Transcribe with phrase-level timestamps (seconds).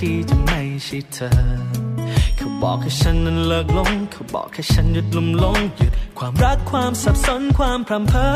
[0.00, 1.30] ที่จะไม่ใช่เธอ
[2.36, 8.28] เขาบอกให้ฉันนั้นเลิกหลง เขาบอกให้ฉันหยุดลุ่มหลงหยุดความรักความสับสนความพรำเพอ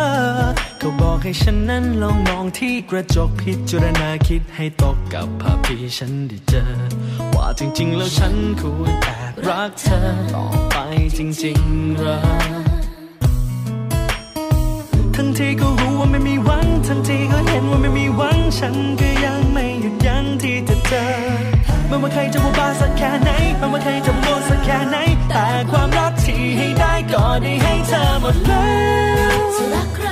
[0.79, 6.65] เขาบอกให้ฉันนั้นลองมองที่กระจกพิจารณาคิดให้ตกกับภาพที่ฉันได้เจอ
[7.35, 10.01] ว่าจริงๆ แล้วฉันควรแอบรักเธอ
[10.35, 10.77] ต่อไป
[11.19, 12.21] จริงๆหรอ
[15.15, 21.50] ทั้งที่ก็รู้ว่าไม่มีหวัง ทั้งที่ก็เห็นว่าไม่มีหวัง ฉันก็ยังไม่หยุดยั้งที่จะเจอ
[21.91, 24.97] ไม่ว่าใครจะว่าบ้าสักแค่ไหนไม่ว่าใครจะโง่สักแค่ไหน
[25.29, 28.71] แต่ความรักที่ให้ได้ก็ได้ให้เธอหมดแล้
[29.35, 30.09] วจะรักใคร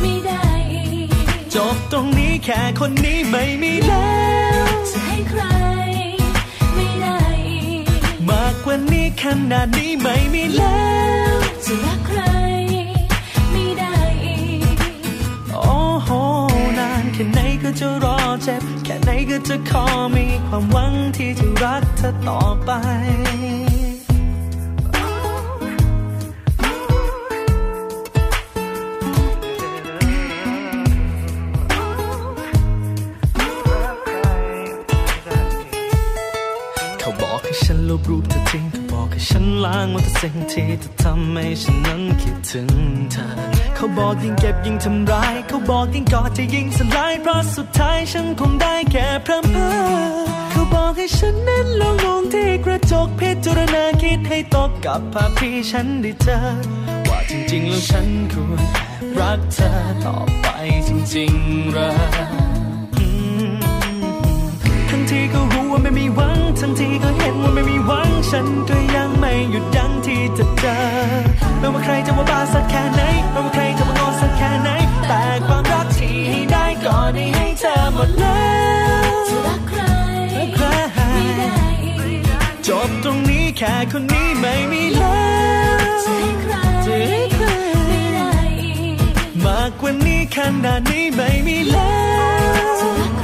[0.00, 1.08] ไม่ได้อีก
[1.54, 4.12] จบตรงนี้แค่คนนี้ไม่มีแล้
[4.62, 5.42] วจะให้ใคร
[6.74, 7.18] ไม่ได้
[7.50, 7.84] อีก
[8.28, 10.84] มากกว่านี้ขนาดนี้ไม่มีแล้
[11.32, 11.34] ว
[11.64, 12.20] จะรักใคร
[17.70, 22.70] ก็จะรอเจ็บ แค่ไหนก็จะขอมีความหวังที่จะรักเธอต่อไป
[37.10, 42.70] เขาบอกให้ฉันลบรูปเธอทิ้งเขาบอกให้ฉันล้างหมดทุกสิ่งที่เธอทำให้ฉันนั้นคิดถึง
[43.12, 43.26] เธอ
[43.76, 49.76] เขาบอกยิ่งเก็บยิ่งทำร้าย เขาบอกยิ่งกอดจะยิ่งสลายเพราะสุดท้ายฉันคงได้แค่พร่ำเพ้อ
[50.50, 56.38] เขาบอกให้ฉันนั้นลองมองที่กระจกพิจารณาคิดให้ตกกับภาพที่ฉันได้เจอ
[57.08, 59.70] ว่าจริงๆแล้วฉันควรแอบรักเธอ
[60.04, 60.46] ต่อไป
[60.88, 61.90] จริงๆหรอ
[64.88, 70.76] ทั้งที่ก็รู้ ว่าไม่มีหวังทั้งที่ก็เห็นว่าไม่มีหวังฉันก็ยังไม่หยุดยั้งที่จะเจอ
[71.58, 74.68] ไม่ว่าใครจะว่าบ้าสักแค่ไหนไม่ว่าใครจะว่างอสักแค่ไหน
[75.08, 78.42] แต่ความรักที่ให้ได้ก็ได้ให้เธอหมดแล้
[79.02, 79.82] วจะรักใคร
[80.54, 80.66] ใคร
[81.14, 85.22] ไม่ได้อีกจบตรงนี้แค่คนนี้ไม่มีแล้
[85.76, 86.54] วจะให้ใคร
[86.86, 87.46] จะให้ใคร
[87.88, 88.30] ไม่ได้
[88.62, 88.96] อีก
[89.44, 91.94] มากกว่านี้ขนาดนี้ไม่มีแล้
[92.58, 93.19] ว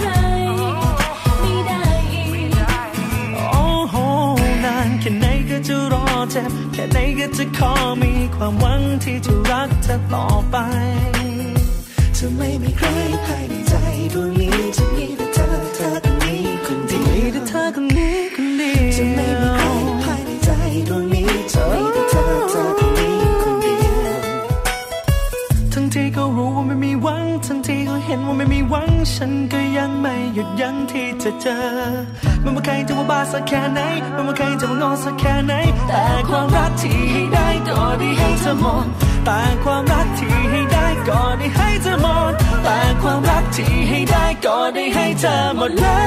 [6.37, 10.57] จ็บ แค่ไหนก็จะขอมีความหวังที่จะรักเธอต่อไป
[12.17, 12.89] จะไม่มีใคร
[13.25, 13.75] ภายในใจ
[14.13, 19.69] ดวงนี้จะมีแต่เธอเธอคนนี้คนเดียวมีแต่เธอคนนี้คนเดียวจะไม่มีใคร
[20.03, 20.51] ภายในใจ
[20.89, 23.99] ดวงนี้จะมีแต่เธอเธอคนนี้คนเดียว
[25.73, 31.59] ทั้งที่ก็รู้ว่าไม่มีหวังทั้งที่ก็เห็นว่าไม่มีหวัง ฉันก็ยังไม่หยุดยั้งที่จะเจอ
[32.47, 33.81] ไม่ว่าใครจะว่าบ้าสักแค่ไหน
[34.13, 35.53] ไม่ว่าใครจะว่างอสักแค่ไหน
[35.89, 38.87] แต่ความรักที่ให้ได้ก็ได้ให้เธอหมด
[39.25, 42.33] แต่ความรักที่ให้ได้ก็ได้ให้เธอหมด
[42.65, 46.05] แต่ความรักที่ให้ได้ก็ได้ให้เธอหมดแล้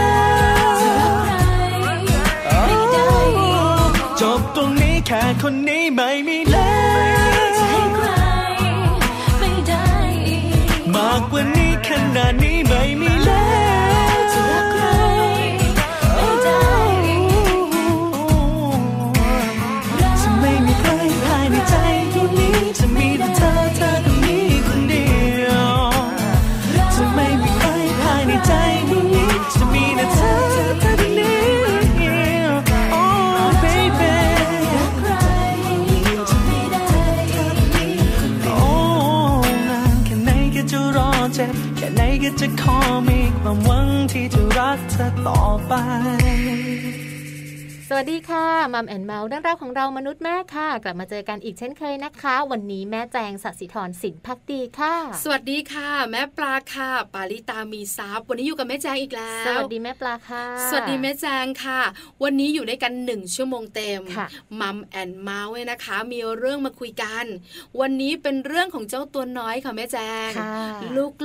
[0.67, 3.51] วจะรักใครไม่ได้อี
[3.89, 6.73] กจบตรงนี้แค่คนนี้ไม่มีแล้
[7.43, 8.09] วจะให้ใคร
[9.39, 9.85] ไม่ได้
[10.27, 13.47] อีกมากกว่านี้ขนาดนี้ไม่มีแล้
[13.97, 13.98] ว
[42.61, 42.77] ขอ
[43.09, 45.73] มีความหวังที่จะรักเธอต่อไป
[47.91, 61.81] สวัสดีค่ะ Mom and Mouth เรื่องราวของเรามนุษย์แม่ค่ะ กลับมาเจอกันอีกเช่นเคยนะคะ วันนี้แม่แจงสัสิธรสินพักดีค่ะ สวัสดีค่ะ แม่ปลาค่ะ ปาลิตามีซับวันนี้อยู่กับแม่แจงอีกแล้ว สวัสดีแม่ปลาค่ะ สวัสดีแม่แจงค่ะ
[62.23, 64.27] วันนี้อยู่ด้วยกันหนึ่งชั่วโมงเต็มค่ะ
[64.61, 67.25] Mom and Mouth เนี่ยนะคะ มีเรื่องมาคุยกัน
[67.79, 69.97] วันนี้เป็นเรื่องของเจ้าตัวน้อยค่ะแม่แจ
[70.27, 70.53] งค่ะ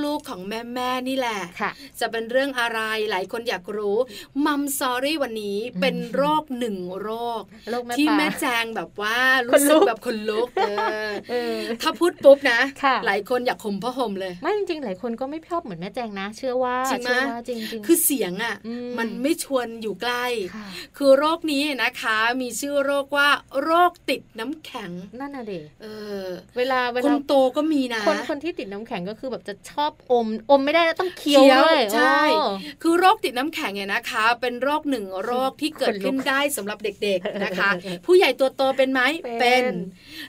[0.03, 2.79] ลูกๆของแม่แม่ๆนี่แหละค่ะจะเป็นเรื่องอะไร
[3.11, 3.97] หลายคนอยากรู้
[4.45, 7.09] มัมซอรี่วันนี้เป็นโรคหนึ่งโร
[7.41, 9.17] คโรคแม่ที่ปลาแม่แจงแบบว่า
[9.47, 10.71] ขรู้นลุสึกกแบบคนลุกเอ
[11.09, 20.25] อเออถ้าพูดปุ๊บนะค่ะหลายคนอยากข่มผ้าห่มเลย ไม่จริงๆ หลายคนก็ไม่ชอบเหมือนแม่แจงนะ เชื่อว่าจริงไหมเชื่อว่าจริงๆ คือเสียงอะอืมมันไม่ชวนอยู่ใกล้
[20.55, 20.67] ค่ะ
[20.97, 23.29] คือโรคนี้นะคะ มีชื่อโรคว่า
[23.63, 25.85] โรคติดน้ำแข็งนั่นน่ะเด็เอ
[26.23, 26.25] อ
[26.57, 32.41] เวลาเวคลานโตก็มีนะ คนคนที่ติดน้ำแข็งก็คือแบบจะชอบอมอมไม่ได้แล้วต้องเคี้ยวด้วยใช่โอ้
[32.83, 37.69] คือโรคติดน้ำแข็งเนี่ยนะคะ เป็นโรคหนึ่งโรคที่เกิดขึ้นได้สำหรับเด็กๆนะคะ
[38.05, 39.01] ผู้ใหญ่ตัวโตเป็นไหม
[39.41, 39.63] เป็น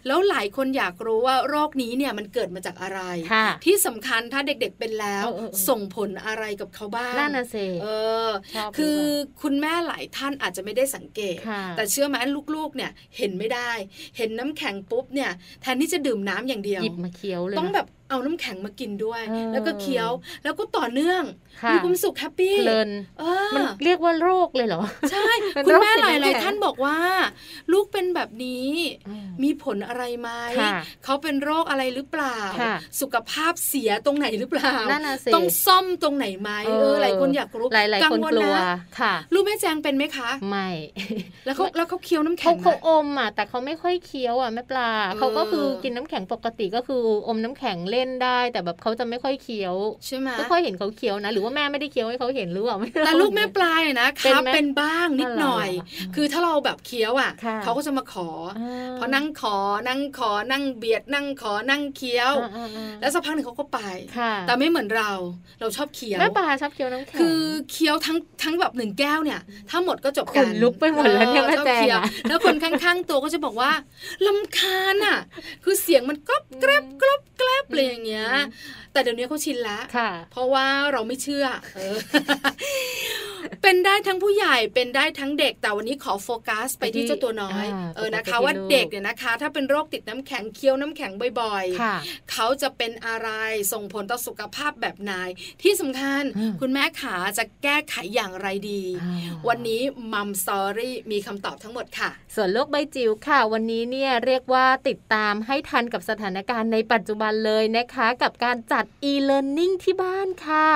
[0.06, 3.00] แล้วหลายคนอยากรู้ว่าโรคนี้เนี่ยมันเกิดมาจากอะไร
[3.32, 7.86] ค่ะที่สำคัญถ้าเด็กๆเป็นแล้วเออเออเออส่งผลอะไรกับเขาบ้างนั่นน่ะสิเอ
[8.26, 9.02] อชอบคือเล
[9.36, 12.16] ยคุณแม่หลายท่านอาจจะไม่ได้สังเกตค่ะแต่เชื่อไหม
[12.54, 13.70] ลูกๆเนี่ยเห็นไม่ได้
[14.16, 15.30] เห็นน้ำแข็งปุ๊บเนี่ย
[15.62, 20.10] แทนที่จะดื่มน้ำอย่างเดียวหยิบมาเคี้ยวเลยต้องนะแบบเอาน้ำแข็งมากินด้วยเออแล้วก็เคี้ยว
[20.44, 21.22] แล้วก็ต่อเนื่อง
[21.62, 23.24] ค่ะมีความสุขแฮปปี้เพลินเอ
[23.54, 26.98] มันอเรียกว่าโรคเลยเหรอ ใช่เป็นคุณโรคแม่ติดหลายน้ำหลายแข็งท่านบอกว่า
[27.72, 28.68] ลูกเป็นแบบนี้
[29.08, 30.72] อืมมีผลอะไรไหมค่ะ
[31.04, 40.68] เขาเป็นโรคอะไรหรือเปล่าค่ะสุขภาพเสียตรงไหนหรือเปล่านั่นน่ะสิต้องซ่อมตรงไหนไหมเออหลายคนอยากรู้หลายหลายกัคนวลกลัวนะค่ะลูกแม่แจงเป็นไหมคะไม่
[41.46, 49.74] แล้วเขาแล้วเขาเคี้ยวน้ำเขาแข็งไหมเขาอมอะแต่เขาไม่ค่อยเคี้ยวอะแม่ปลาเออเขาก็คือกินน้ำแข็งปกติก็คืออมน้ำแข็งเล่นได้ แต่แบบเขาจะไม่ค่อยเคี้ยว
[50.06, 58.28] ใช่ไหมไม่ค่อยเห็นเขาเคี้ยวนะ หรือว่าแม่ไม่ได้เคี้ยวให้เขาเห็นหรือเปล่าไม่รู้แต่ลูกแม่ปลายนะเป็คะนไหมเป็นบ้างนิดหน่อยอ๋อเหรอคือถ้าเราแบบเคี้ยวอะค่ะเขาก็จะมาขอ
[58.58, 59.56] ออ่าพอนั่งขอ
[59.88, 63.78] นั่งขอนั่งเบียดนั่งขอนั่งเคี้ยวอ่าอ่าอ่าแล้วสักพักหนึ่งเขาก็ไป
[64.18, 65.10] ค่ะแต่ไม่เหมือนเรา
[65.60, 67.40] เราชอบเคี้ยวแม่ปลาชอบเคี้ยวน้ำแข็งคือ
[67.70, 69.40] เคี้ยวทั้งทั้งแบบหนึ่งแก้วเนี่ย
[69.70, 73.70] ถ้าหมดก็จบขกันนลุกไปหมดแล้วเนี่ยออแม่ชอบแจงเคี้ยวอะแล้วคนข้างๆตัวก็จะบอกว่า
[74.26, 75.18] ลำคาญอะ
[75.64, 78.28] คือเสียงมันกรอบแกรบกรอบแกรบอะไรอย่างเงี้ย
[78.92, 81.96] แต่เดี๋ยวนี้เขาชินละค่ะเพราะว่าเราไม่เชื่อเออ
[83.62, 93.28] เป็นได้ทั้งผู้ใหญ่เป็นได้ทั้งเด็กแต่วันนี้ขอโฟกัส ไปที่เจ้าตัวน้อยอ่าเออโฟกัสนะคะไปที่ว่าลูกเด็กเนี่ยนะคะ ถ้าเป็นโรคติดน้ำแข็งเคี้ยวน้ำแข็งบ่อยค่ะๆเขาจะเป็นอะไร
[93.72, 95.12] ส่งผลต่อสุขภาพแบบไหน
[95.62, 99.80] ที่สำคัญอืมคุณแม่ขาจะแก้ไขอย่างไรดีอ่าวันนี้
[100.12, 110.66] Mom Story มีคำตอบทั้งหมดค่ะ ส่วนโลกใบจิ๋วค่ะ วันนี้เนี่ยเรียกว่าติดตามให้ทันกับสถานการณ์ในปัจจุบันเลยนะคะกับการจัด e-learning ที่บ้านค่ะ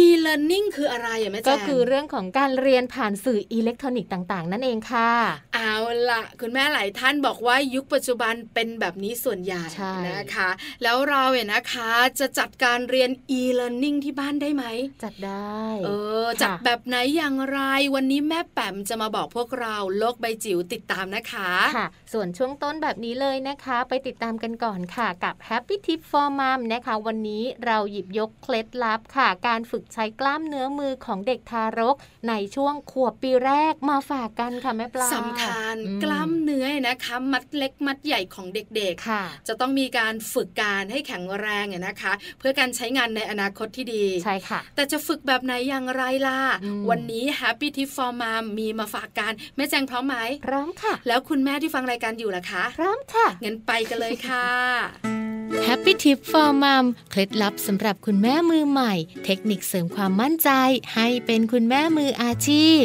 [0.00, 5.10] e-learning คืออะไรอะแม่แจงก็คือเรื่องของการเรียนผ่านสื่ออิเล็กทรอนิกส์ต่าง ๆ นั่นเองค่ะ
[5.54, 5.74] เอา
[6.10, 10.48] ละคุณแม่หลายท่านบอกว่ายุคปัจจุบันเป็นแบบนี้ส่วนใหญ่ใช่นะคะ
[10.82, 11.90] แล้วเราเนี่ยนะคะ
[12.20, 14.64] จะจัดการเรียน e-learning ที่บ้านได้ไหม
[15.04, 15.90] จัดได้ เอ
[16.24, 17.60] อค่ะจัดแบบไหนอย่างไร
[17.94, 31.96] วันนี้แม่แปมจะมาบอกพวกเราโลกใบจิ๋วติดตามนะคะค่ะ ส่วนช่วงต้นแบบนี้เลยนะคะ ไปติดตามกันก่อนค่ะกับ Happy Tip for Mom นะคะ วันนี้เราหยิบยกเคล็ดลับค่ะ การฝึกใช้กล้ามเนื้อมือของเด็กทารก
[32.28, 50.16] ในช่วงขวบปีแรกมาฝากกันค่ะแม่ปลาสำคัญอืกล้ามเนื้อนะคะมัดเล็กมัดใหญ่ของเด็กๆค่ะจะต้องมีการฝึกการให้แข็งแรงเนี่ยนะคะ เพื่อการใช้งานในอนาคตที่ดีใช่ค่ะ แต่จะฝึกแบบไหนอย่างไรล่ะอืมวันนี้ Happy Tip for Mom มีมาฝากกันแม่แจงพร้อมไหม
[50.46, 55.27] พร้อมค่ะ แล้วคุณแม่ที่ฟังรายการอยู่ล่ะคะ พร้อมค่ะงั้นไปกันเลยค่ะ
[55.66, 58.94] Happy Tip for Mom เคล็ดลับสำหรับคุณแม่มือใหม่
[59.24, 60.50] เทคนิคเสริมความมั่นใจ
[60.94, 62.84] ให้เป็นคุณแม่มืออาชีพ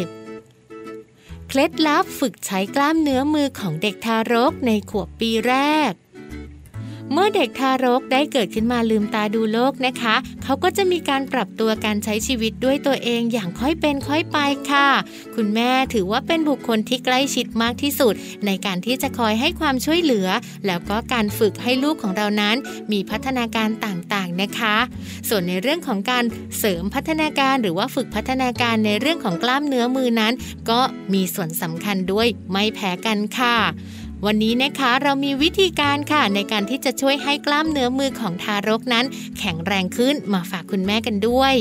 [1.48, 5.56] เคล็ดลับฝึกใช้กล้ามเนื้อมือของเด็กทารกในขวบปีแร
[5.92, 5.94] ก
[7.16, 14.38] เมื่อเด็กทารกได้เกิดขึ้นมาลืมตาดูโลกนะคะ เขาก็จะมีการปรับตัวการใช้ชีวิตด้วยตัวเองอย่างค่อยเป็นค่อยไป
[14.72, 14.88] ค่ะ
[15.36, 18.14] คุณแม่ถือว่าเป็นบุคคลที่ใกล้ชิดมากที่สุด
[18.46, 20.28] ในการที่จะคอยให้ความช่วยเหลือ
[20.68, 22.56] แล้วก็การฝึกให้ลูกของเรานั้น
[22.92, 24.76] มีพัฒนาการต่างๆนะคะ
[25.30, 26.24] ส่วนในเรื่องของการ
[26.60, 30.34] เสริมพัฒนาการหรือว่าฝึกพัฒนาการในเรื่องของกล้ามเนื้อมือนั้น
[30.70, 30.80] ก็
[31.14, 33.58] มีส่วนสำคัญด้วยไม่แพ้กันค่ะ
[34.28, 39.06] วันนี้นะคะเรามีวิธีการค่ะในการที่จะช่วยให้กล้ามเนื้อมือของทารกนั้น
[39.40, 41.56] แข็งแรงขึ้นมาฝากคุณแม่กันด้วย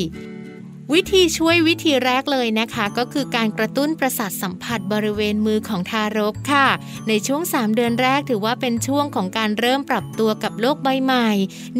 [0.96, 6.66] วิธีช่วยวิธีแรกเลยนะคะ ก็คือการกระตุ้นประสาทสัมผัสบริเวณมือของทารกค่ะ
[7.08, 11.28] ในช่วง 3 เดือนแรกถือว่าเป็นช่วงของการเริ่มปรับตัวกับโลกใบใหม่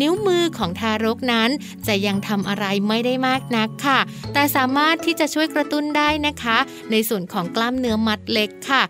[0.01, 1.51] นิ้วมือของทารกนั้น
[1.87, 3.99] จะยังทำอะไรไม่ได้มากนักค่ะ
[4.33, 6.59] แต่สามารถที่จะช่วยกระตุ้นได้นะคะ
[6.91, 8.83] ในส่วนของกล้ามเนื้อมัดเล็กค่ะ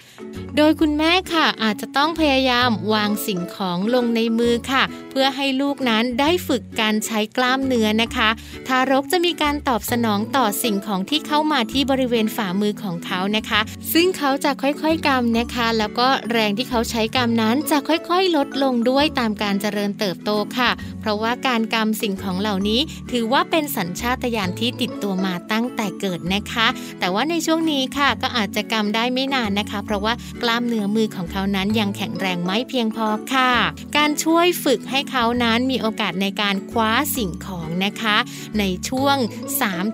[0.56, 8.28] โดยคุณแม่ค่ะอาจจะต้องพยายามวางสิ่งของลงในมือค่ะ เพื่อให้ลูกนั้นได้ฝึกการใช้กล้ามเนื้อนะคะ
[8.68, 13.60] ทารกจะมีการตอบสนองต่อสิ่งของที่เข้ามาที่บริเวณฝ่ามือของเขานะคะ
[13.92, 26.66] ซึ่งเขาจะค่อยๆกำนะคะ แล้วก็แรงที่เขาใช้กำนั้นจะค่อยๆ ลดลงด้วยตามการเจริญเติบโตค่ะ เพราะว่าการกำสิ่งของเหล่านี้ ถือว่าเป็นสัญชาตญาณที่ติดตัวมาตั้งแต่เกิดนะคะ
[26.98, 33.50] แต่ว่าในช่วงนี้ค่ะก็อาจจะกำได้ไม่นานนะคะ เพราะว่ากล้ามเนื้อมือของเขานั้นยังแข็งแรงไม่เพียงพอค่ะ
[33.96, 38.16] การช่วยฝึกให้เขานั้นมีโอกาสในการคว้าสิ่งของนะคะ
[38.58, 39.16] ในช่วง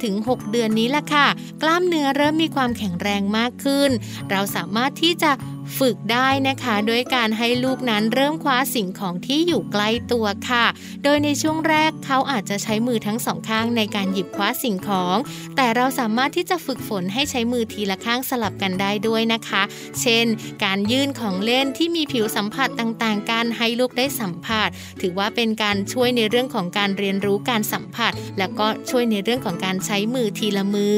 [0.04, 1.26] ถึง 6 เดือนนี้ล่ะค่ะ
[1.62, 3.90] กล้ามเนื้อเริ่มมีความแข็งแรงมากขึ้น
[4.30, 5.30] เราสามารถที่จะ
[5.78, 10.64] ฝึกได้นะคะโดยการให้ลูกนั้นเริ่มคว้าสิ่งของที่อยู่ใกล้ตัวค่ะ
[11.04, 15.16] โดยในช่วงแรกเขาอาจจะใช้มือทั้งสองข้างในการหยิบคว้าสิ่งของ
[15.56, 19.62] แต่เราสามารถที่จะฝึกฝนให้ใช้มือทีละข้างสลับกันได้ด้วยนะคะ
[20.00, 20.26] เช่น
[20.64, 24.68] การยื่นของเล่นที่มีผิวสัมผัสต่างๆกันให้ลูกได้สัมผัส
[25.00, 30.96] ถือว่าเป็นการช่วยในเรื่องของการเรียนรู้การสัมผัส แล้วก็ช่วยในเรื่องของการใช้มือทีละมือ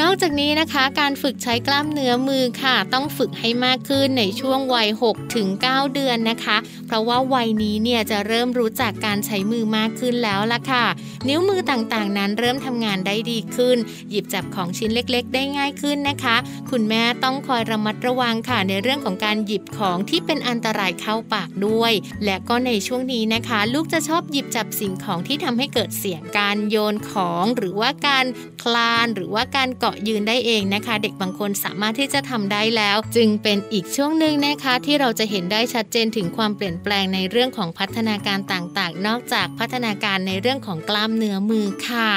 [0.00, 10.84] นอกจากนี้นะคะ การฝึกใช้กล้ามเนื้อมือค่ะ ต้องฝึกให้มากขึ้นในช่วงวัย6ถึง9เดือนนะคะ เพราะว่าวัยนี้เนี่ยจะเริ่มรู้จักการใช้มือมากขึ้นแล้วล่ะค่ะ
[11.28, 13.76] นิ้วมือต่างๆ นั้นเริ่มทำงานได้ดีขึ้น
[14.10, 16.36] หยิบจับของชิ้นเล็กๆ ได้ง่ายขึ้นนะคะ
[16.70, 21.92] คุณแม่ต้องคอยระมัดระวังค่ะในเรื่องของการหยิบของที่เป็นอันตรายเข้าปากด้วย
[22.24, 28.26] และก็ในช่วงนี้นะคะ ลูกจะชอบหยิบจับสิ่งของที่ทำให้เกิดเสียงการโยนของหรือว่าการ
[28.62, 42.10] คลานหรือว่าการเกาะยืนได้เองนะคะ เด็กบางคนสามารถที่จะทำได้แล้ว จึงเป็นอีกช่วช่วงหนึ่งนะคะที่เราจะเห็นได้ชัดเจนถึงความเปลี่ยนแปลงในเรื่องของพัฒนาการต่างๆ นอกจากพัฒนาการในเรื่องของกล้ามเนื้อมือค่ะ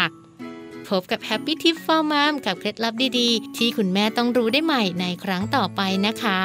[0.88, 6.40] พบกับ Happy Tip for Mom กับเคล็ดลับดีๆ ที่คุณแม่ต้องรู้ได้ใหม่ในครั้งต่อไปนะคะ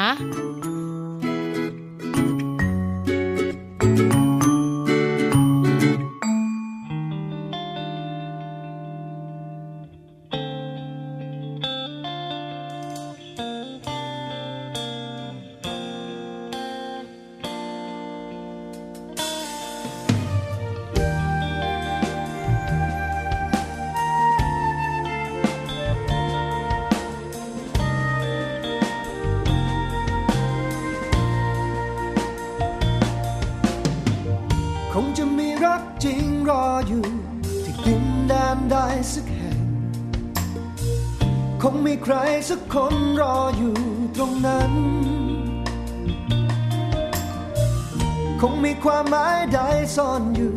[49.10, 49.58] หมายใด
[49.96, 50.54] ซ่อนอยู่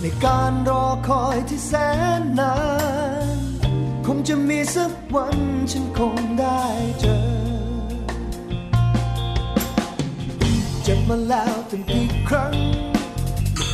[0.00, 1.72] ในการรอคอยที่แส
[2.20, 2.54] นนา
[3.36, 3.38] น
[4.06, 5.38] คงจะมีสักวัน
[5.70, 6.62] ฉันคงได้
[7.00, 7.16] เจอ
[10.82, 12.54] เจ็บมาแล้วตั้งกี่ครั้ง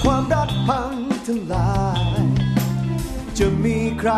[0.03, 0.95] ความรักพัง
[1.27, 1.81] ทลา
[2.21, 2.23] ย
[3.39, 4.13] จะมีใคร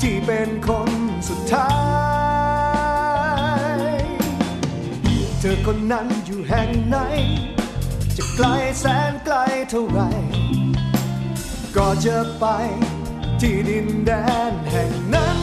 [0.00, 0.90] ที่เป็นคน
[1.28, 1.72] สุดท้า
[3.92, 3.96] ย
[5.38, 6.98] เธอคนนั้นอยู่แห่งไหน
[8.20, 8.48] จะไกล
[8.80, 9.36] แสนไกล
[9.70, 10.00] เท่าไร
[11.76, 12.44] ก็จะไป
[13.40, 14.10] ที่ดินแด
[14.50, 15.38] นแห่งนั้น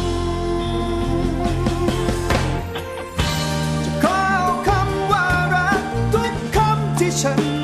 [3.85, 5.81] จะขอเอาคำว่ารัก
[6.13, 7.54] ทุกคำที่ฉัน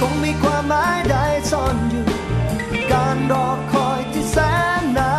[0.00, 1.16] คงมีความหมายใด
[1.50, 2.06] ซ่อนอยู่
[2.92, 4.36] การรอคอยที่แส
[4.80, 5.14] นนา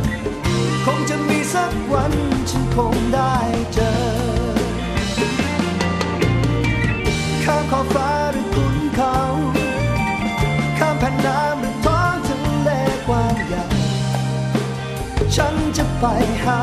[0.00, 0.02] น
[0.84, 2.12] คงจะมีสักวัน
[2.50, 3.34] ฉันคงได้
[3.72, 3.92] เจอ
[7.44, 9.18] ข้ามขอบฟ้าหรือคุ้นเขา
[10.78, 12.70] ข้ามแผ่นน้ำหรือท้องทะเล
[13.06, 13.64] กว้างใหญ่
[15.36, 16.04] ฉันจะไป
[16.44, 16.60] หา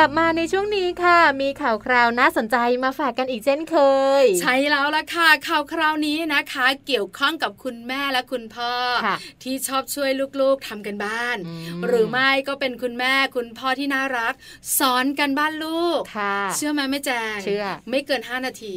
[0.00, 3.76] ลับมาในช่วงนี้ค่ะ มีข่าวคราวน่าสนใจมาฝากกันอีกเช่นเค
[4.22, 8.72] ย ใช่แล้วล่ะค่ะข่าวคราวนี้นะคะ เกี่ยวข้องกับคุณแม่และคุณพ่อ
[9.04, 14.34] ค่ะที่ชอบช่วยลูกๆทำกันบ้านอืมหรือไม่ก็เป็นคุณแม่คุณพ่อที่น่ารัก
[14.78, 18.74] สอนกันบ้านลูกค่ะเชื่อไหมแม่แจงเชื่อไม่เกิน 5 นาที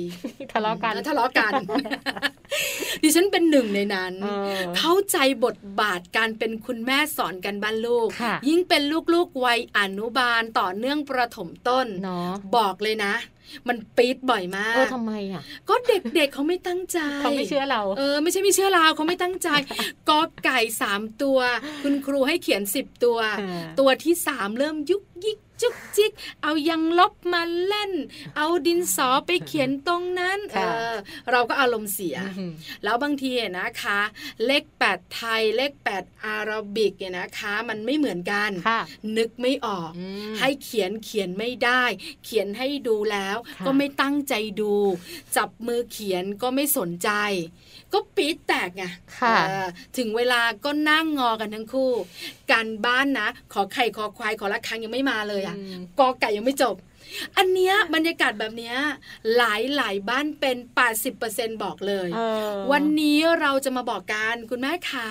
[0.52, 1.52] ทะเลาะกันแล้วทะเลาะกัน
[3.04, 8.82] ดิฉันเป็นหนึ่งในนั้นเออเข้าใจบทบาทการเป็นคุณแม่สอนกันบ้านลูกค่ะยิ่งเป็น
[9.14, 13.14] ลูกๆวัยอนุบาลต่อเนื่องประถมต้นเนาะบอกเลยนะ
[13.68, 19.50] มันปี๊ดบ่อยมาเออกทำไมอะ ก็เด็กๆเขาไม่ตั้งใจเขาไม่เชื่อเรา เออไม่ใช่ไม่เชื่อเราเขาไม่ตั้งใจ
[20.10, 21.40] กอไก่สามตัว
[21.84, 27.92] คุณครูให้เขียนสิบตัวเออตัวที่สามเริ่มยุกยิก จุกจิก เอายังลบมาเล่น
[28.38, 30.94] เอาดินสอไปเขียนตรงนั้นเอค่ะอ
[31.32, 32.54] เราก็อารมณ์เสียอืม
[32.84, 34.00] แล้วบางทีอะนะคะ
[34.46, 38.82] เลขแปดไทยเลขแปดอาราบิกเนี่ยนะคะ มันไม่เหมือนกันค่ะ
[39.18, 41.84] นึกไม่ออกอืมให้เขียนเขียนไม่ได้
[42.26, 44.74] เขียนให้ดูแล้วค่ะก็ไม่ตั้งใจดู
[45.38, 47.10] จับมือเขียนก็ไม่สนใจ
[47.94, 48.84] ก็ปี๊ดแตกไง
[49.18, 51.92] ค่ะเออถึงเวลาก็นั่งงอกันทั้งคู่
[52.52, 55.51] การบ้านนะ ขอไข่ขอควายขอละครังยังไม่มาเลยอะอืม
[56.00, 56.76] กอไก่ยังไม่จบ
[57.38, 58.78] อันเนี้ยบรรยากาศแบบเนี้ย
[59.38, 60.58] หลายหลายบ้านเป็น
[61.10, 62.20] 80%บอกเลยเอ
[62.52, 65.10] อวันนี้เราจะมาบอกกันคุณแม่ขา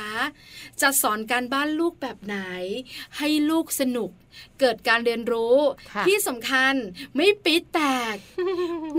[0.80, 2.38] จะสอนการบ้านลูกแบบไหน
[3.18, 4.11] ให้ลูกสนุก
[4.61, 5.56] เกิดการเรียนรู้
[5.94, 6.75] ค่ะที่สำคัญ
[7.16, 7.80] ไม่ปิดแต
[8.14, 8.16] ก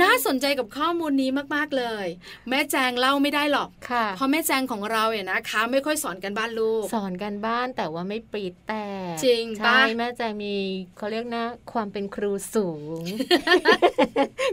[0.02, 2.06] น่าสนใจกับข้อมูลนี้มากๆเลย
[2.50, 8.86] แม่แจงเล่าไม่ได้หรอกค่ะเพราะแม่แจงของเราเนี่ยนะคะ ไม่ค่อยสอนกันบ้านลูก สอนกันบ้านแต่ว่าไม่ปรีดแต่
[9.24, 10.56] จริงปะใช่แม่แจงมี
[10.98, 12.68] เขาเรียกนะ ความเป็นครูสู
[13.00, 13.02] ง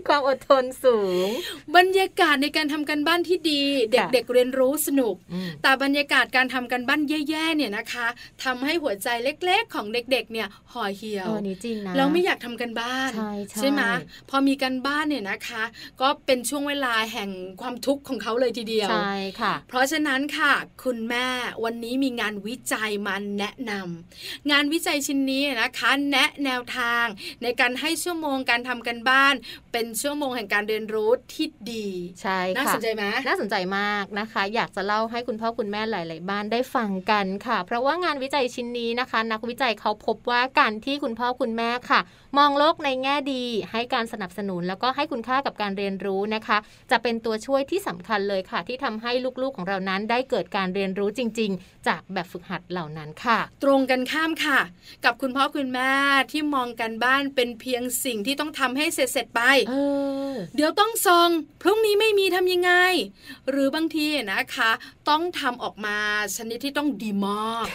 [0.08, 1.28] ความอดทนสูง
[1.76, 8.06] บรรยากาศในการทำกันบ้านที่ดี เด็กๆเรียนรู้สนุกอืมแต่บรรยากาศการทำกันบ้านแย่ๆเนี่ยนะคะ
[8.44, 13.82] ทำให้หัวใจเล็กๆของเด็กๆเนี่ยห่อเหี่ยวเออนี่จริงนะเราไม่อยากทำกันบ้าน ใช่ใช่ไหม
[14.30, 15.64] พอมีกันบ้านเนี่ยนะคะ
[16.00, 20.52] ก็เป็นช่วงเวลาแห่งความทุกข์ของเขาเลยทีเดียวใช่ค่ะ เพราะฉะนั้นค่ะ
[20.84, 21.26] คุณแม่
[21.64, 27.06] วันนี้มีงานวิจัยมาแนะนำงานวิจัยชิ้นนี้นะคะ แนะแนวทาง
[27.42, 29.34] ในการให้ชั่วโมงการทำกันบ้าน
[29.72, 31.86] เป็นชั่วโมงแห่งการเรียนรู้ที่ดี
[32.22, 42.00] ใช่น่าค่ะสนใจไหมน่าสนใจมากนะคะ อยากจะเล่าให้คุณพ่อคุณแม่หลาย ๆ บ้านได้ฟังกันค่ะ เพราะว่างานวิจัยชิ้นนี้นะคะ นักวิจัยเขาพบว่าการที่คุณพ่อคุณแม่ค่ะ
[42.38, 46.58] มองโลกในแง่ดี ให้การสนับสนุนแล้วก็ให้คุณค่ากับการเรียนรู้นะคะ
[46.90, 54.60] จะเป็นตัวช่วยที่สำคัญเลยค่ะ ที่ทำให้ลูกๆของเรานั้นได้เกิดการเรียนรู้จริง ๆ จากแบบฝึกหัดเหล่านั้นค่ะ ตรงกันข้ามค่ะ
[55.04, 55.92] กับคุณพ่อคุณแม่
[56.32, 59.74] ที่มองกันบ้านเป็นเพียงสิ่งที่ต้องทำให้เสร็จเสร็จๆไปเอ
[60.32, 61.28] อเดี๋ยวต้องส่ง
[61.62, 62.72] พรุ่งนี้ไม่มีทำยังไง
[63.50, 64.70] หรือบางทีนะคะ
[65.08, 65.96] ต้องทำออกมา
[66.36, 67.66] ชนิดที่ต้องดีมาก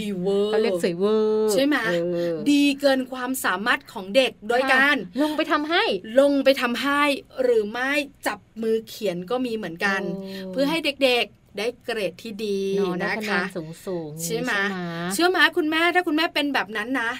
[0.00, 1.94] ดีเวอร์เขาเรียกสวยเวอร์ใช่ไหมเอ
[2.29, 5.84] อดีเกินความสามารถของเด็กโดยการ ลงไปทำให้
[6.20, 7.02] ลงไปทำให้
[7.42, 7.90] หรือไม่
[8.26, 14.74] จับมือเขียนก็มีเหมือนกันโอ้เพื่อให้เด็กๆได้เกรดที่ดีเนอะได้นะคะแนนสูงสูงๆใช่ไหมไหม
[15.12, 17.12] เชื่อไหมคุณแม่ถ้าคุณแม่เป็นแบบนั้นนะ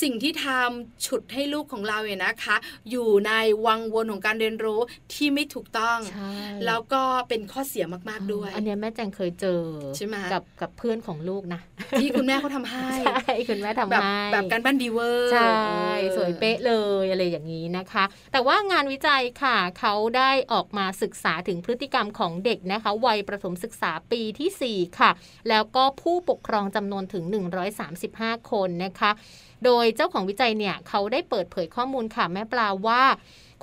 [0.00, 2.56] สิ่งที่ทำฉุดให้ลูกของเราเนี่ยนะคะ
[2.90, 3.32] อยู่ใน
[3.66, 4.80] วังวนของการเรียนรู้
[5.14, 6.32] ที่ไม่ถูกต้องใช่
[6.66, 9.62] แล้วก็เป็นข้อเสียมากๆด้วย อันเนี้ยแม่แจงเคยเจอ
[9.96, 11.60] ใช่ไหมกับกับเพื่อนของลูกนะ
[12.00, 25.10] ที่คุณแม่เขาทำให้ใช่คุณแม่ทำแบบให้แบบการบ้านดีเวอร์ใช่ออสวยเป๊ะเลยอะไรอย่างนี้นะคะ แต่ว่างานวิจัยค่ะเขาได้ออกมาศึกษาถึงพฤติกรรมของเด็กนะคะ วัยประถมศึกษาปีทีสี่4 ค่ะ
[25.48, 27.24] แล้วก็ผู้ปกครองจำนวนถึง
[27.86, 29.10] 135 คนนะคะ
[29.66, 33.02] โดยเจ้าของวิจัยเนี่ยเขาได้เปิดเผยข้อมูลค่ะแม่ปลาว่า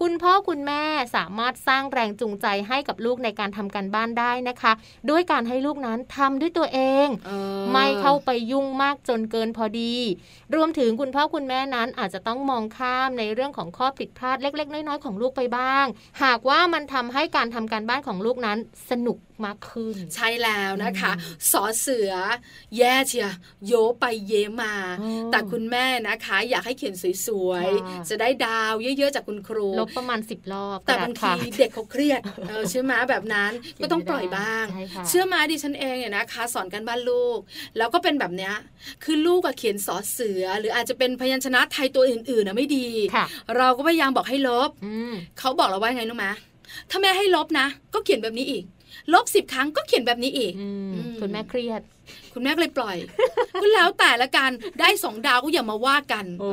[0.02, 0.84] คุณพ่อคุณแม่
[1.16, 4.72] สามารถสร้างแรงจูงใจให้กับลูกในการทำการบ้านได้นะคะ
[5.10, 9.96] ด้วยการให้ลูกนั้นทำด้วยตัวเองเออไม่เข้าไปยุ่งมากจนเกินพอดี
[10.56, 15.86] รวมถึงคุณพ่อคุณแม่นั้นอาจจะต้องมองข้ามในเรื่องของข้อผิดพลาดเล็ก ๆ น้อยๆของลูกไปบ้าง
[16.24, 18.58] หากว่ามันทำให้การทำการบ้านของลูกนั้น
[18.90, 22.12] สนุกมากขึ้น ใช่แล้วนะคะอืมสอเสือ
[22.78, 23.30] แย่เชีย
[23.68, 27.04] โยไปเยมาอ๋อแต่คุณแม่นะคะ อยากให้เขียนส
[27.48, 33.52] วยค่ะๆจะได้ดาวเยอะๆ จากคุณครูลบประมาณ 10 รอบ แต่กระดบางษค่ะทีเด็กเขาเครียดเออใช่ไหมแบบนั้น
[33.84, 37.40] ก็ต้องปล่อยบ้างใช่ค่ะเชื่อมาดิฉันเองเนี่ยนะคะ สอนกันบ้านลูก
[37.78, 38.54] แล้วก็เป็นแบบเนี้ย
[39.04, 43.26] คือลูกอะเขียนสอเสือ หรืออาจจะเป็นพยัญชนะไทยตัวอื่นๆนะไม่ดีค่ะ
[43.58, 46.28] เราก็พยายามบอกให้ลบอืมเขาบอกเราว่าไงรู้ไหม
[46.90, 48.64] ถ้าแม่ให้ลบนะ ก็เขียนแบบนี้อีก
[49.14, 51.82] ลบสิบครั้งก็เขียนแบบนี้อีกอืมอืมคุณแม่เครียด
[52.34, 52.98] คุณแม่ก็เลยปล่อย
[53.62, 56.46] ก็แล้วแต่ละกันได้สองดาวก็อย่ามาว่ากันเอ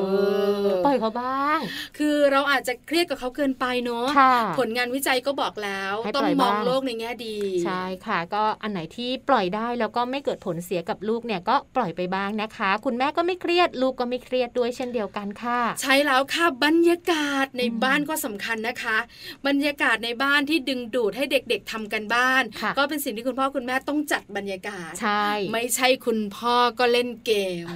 [0.64, 1.58] อปล่อยเขาบ้าง
[1.98, 18.98] คือเราอาจจะเครียดกับเขาเกินไปเนอะค่ะผลงานวิจัยก็บอกแล้วให้ปล่ต้อองยมองบ้างโลกในแง่ดี ใช่ค่ะ ก็อันไหนที่ปล่อยได้แล้วก็ไม่เกิดผลเสียกับลูกเนี่ยก็ปล่อยไปบ้างนะคะ คุณแม่ก็ไม่เครียดลูกก็ไม่เครียดด้วยเช่นเดียวกันค่ะ ใช่แล้วค่ะบรรยากาศในบ้านก็สำคัญนะคะ
[19.46, 27.32] บรรยากาศในบ้านที่ดึงดูดให้เด็กๆทำกันบ้านค่ะก็เป็นสิ่งที่คุณพ่อคุณแม่ต้องจัดบรรยากาศใช่ไม่ใช่คุณพ่อก็เล่นเก
[27.64, 27.66] ม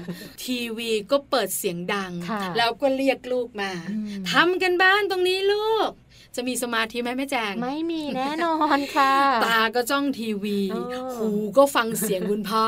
[0.45, 5.91] ทีวีก็เปิดเสียงดังค่ะแล้วก็เรียกลูกมาอืมทำกันบ้านตรงนี้ลูก
[6.37, 9.15] จะมีสมาธิไหมแม่แจง ไม่มีแน่นอนค่ะ
[9.47, 12.67] ตาก็จ้องทีวีเออหูก็ฟังเสียงคุณพ่อ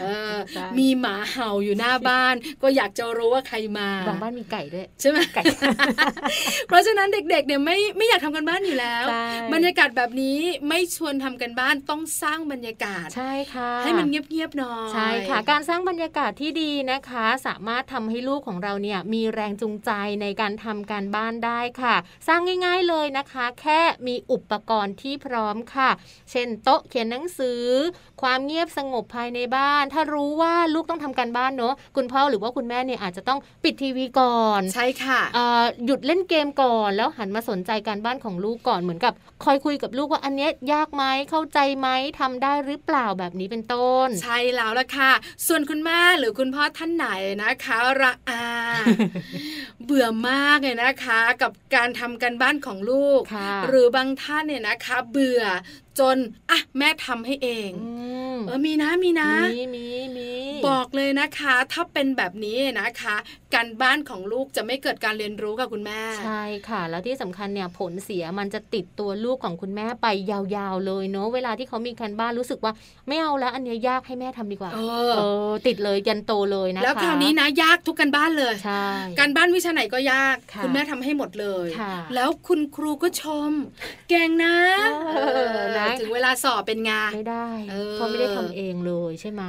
[0.00, 5.42] เออใช่มีหมาเห่าอยู่หน้าบ้าน ก็อยากจะรู้ว่าใครมาบางบ้านมีไก่ด้วย ใช่ไหมไก่
[6.66, 10.38] เพราะฉะนั้นเด็กๆเนี่ยไม่ไม่อยากทำกันบ้านอยู่แล้วใช่บรรยากาศแบบนี้
[10.68, 19.90] ไม่ชวนทำกันบ้านต้องสร้างบรรยากาศ ใช่ค่ะ ให้มันเงียบๆหน่อยใช่ค่ะ การสร้างบรรยากาศที่ดีนะคะ สามารถทำให้ลูกของเราเนี่ยมีแรงจูงใจ
[20.22, 21.96] ในการทำการบ้านได้ค่ะ
[22.28, 25.90] สร้างง่าย ๆเลยยนะคะ แค่มีอุปกรณ์ที่พร้อมค่ะ
[26.30, 27.62] เช่นโต๊ะเขียนหนังสือ
[28.22, 39.12] ความเงียบสงบภายในบ้าน ถ้ารู้ว่าลูกต้องทำการบ้านเนอะคุณพ่อหรือว่าคุณแม่เนี่ยอาจจะต้องปิดทีวีก่อน ใช่ค่ะเอ่อหยุดเล่นเกมก่อน แล้วหันมาสนใจการบ้านของลูกก่อนเหมือนกับ
[39.44, 41.88] คอยคุยกับลูกว่าอันเนี้ยยากไหมเข้าใจไหม
[42.20, 45.12] ทำได้หรือเปล่าแบบนี้เป็นต้น ใช่แล้วล่ะค่ะ
[45.46, 47.08] ส่วนคุณแม่หรือคุณพ่อท่านไหน
[47.42, 48.44] นะคะระอา
[49.84, 55.42] เบื่อมากเลยนะคะ กับการทำกันบ้านของลูกค่ะหรือบางท่านเนี่ยนะคะ เบื่อ
[56.00, 56.18] จน
[56.50, 58.05] อะแม่ทำให้เองอืม
[58.46, 59.84] เออมีนะมีนะมีมี
[60.16, 60.30] มี
[60.68, 63.16] บอกเลยนะคะ ถ้าเป็นแบบนี้นะคะ
[63.54, 72.72] การบ้านของลูกจะไม่เกิดการเรียนรู้กับคุณแม่ ใช่ค่ะ แล้วที่สำคัญเนี่ยผลเสียมันจะติดตัวลูกของคุณแม่ไปยาวๆเลยเนาะเวลาที่เขามีการบ้านรู้สึกว่า
[73.08, 74.80] ไม่เอาแล้วอันเนี้ยยากให้แม่ทำดีกว่า เอ
[75.16, 78.86] เอออ ติดเลยยันโตเลยนะคะแล้วคราวนี้นะยากทุกกันบ้านเลยใช่
[79.18, 83.52] การบ้านวิชาไหนก็ยากค่ะณแม่ทำให้หมดเลยค่ะแล้วคุณครูก็ชม
[84.08, 84.56] เก่งนะ
[85.16, 85.20] เอ
[85.54, 89.42] อนะถึงเวลาสอบเป็นไงไม่ได้เออเพราะไม่ได้ทำเองเลยใช่ไหม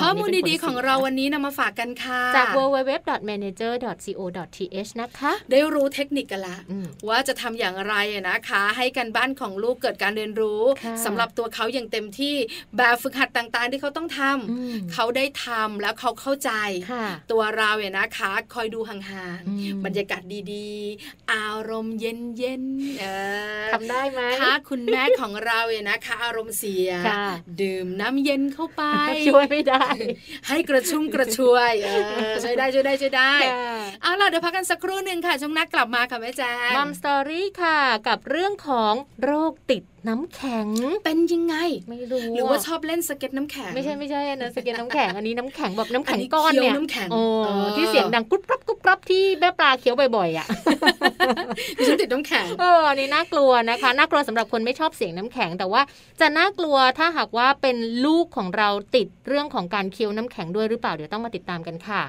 [0.00, 7.94] ข้อมูลนี่เป็นผดีๆสียของเราวันนี้นำมาฝากกันค่ะ จาก www.manager.co.th นะคะ ได้รู้เทคนิคกันละอืมว่าจะทำอย่างไร
[8.30, 12.34] นะคะ ให้กันบ้านของลูกเกิดการเรียนรู้ค่ะสำหรับตัวเขาอย่างเต็มที่
[12.76, 16.50] แบบฝึกหัดต่างๆ ที่เขาต้องทำอืมเขาได้ทำแล้วเขาเข้าใจ
[16.92, 23.04] ค่ะตัวเราเนี่ยนะคะ คอยดูห่างอืมๆบรรยากาศดีๆ อารมณ์เย็นๆเอ
[23.68, 27.26] อทำได้ไหมถ้าคุณแม่ของเราเนี่ยนะคะ อารมณ์เสียค่ะ
[27.62, 28.82] ดื่มน้ำเย็นเข้าไป
[29.28, 29.86] ช่วยไม่ได้
[30.48, 31.88] ให้กระชุ่มกระชวยเอ
[32.30, 37.78] อช่วยได้ช่วยได้ช่วยได้ค่ะเอาล่ะเดี๋ยวพักกันสักครู่หนึ่งค่ะช่วงหน้ากลับมาค่ะแม่แจ้ง Mom Story ค่ะ
[38.08, 40.66] กับเรื่องของโรคติด น้ำแข็ง
[41.04, 41.54] เป็นยังไง
[41.90, 50.46] ไม่รู้ หรือว่าชอบเล่นสเก็ตน้ำแข็ง ไม่ใช่ไม่ใช่อันนะสเก็ตน้ำแข็ง อันนี้น้ำแข็งแบบน้ำแข็งอันนี้ก้อนเนี่ยเคี้ยวน้ำแข็งโอ้เออที่เสียงดังกรุบกรับกรุบกรับที่แม่ปลาเคี้ยวบ่อยๆอะ
[51.76, 55.82] ดิฉันติดน้ำแข็งเอออันนี้น่ากลัวนะคะ น่ากลัวสำหรับคนไม่ชอบเสียงน้ำแข็ง แต่ว่า
[56.20, 62.02] จะน่ากลัวถ้าหากว่าเป็นลูกของเราติดเรื่องของการเคี้ยวน้ำแข็งด้วยหรือเปล่าเดี๋ยวต้องมาติดตามกันค่ะ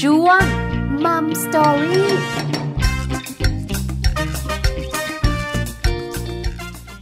[0.00, 0.42] ช่วง
[1.04, 2.10] มัมสตอรี่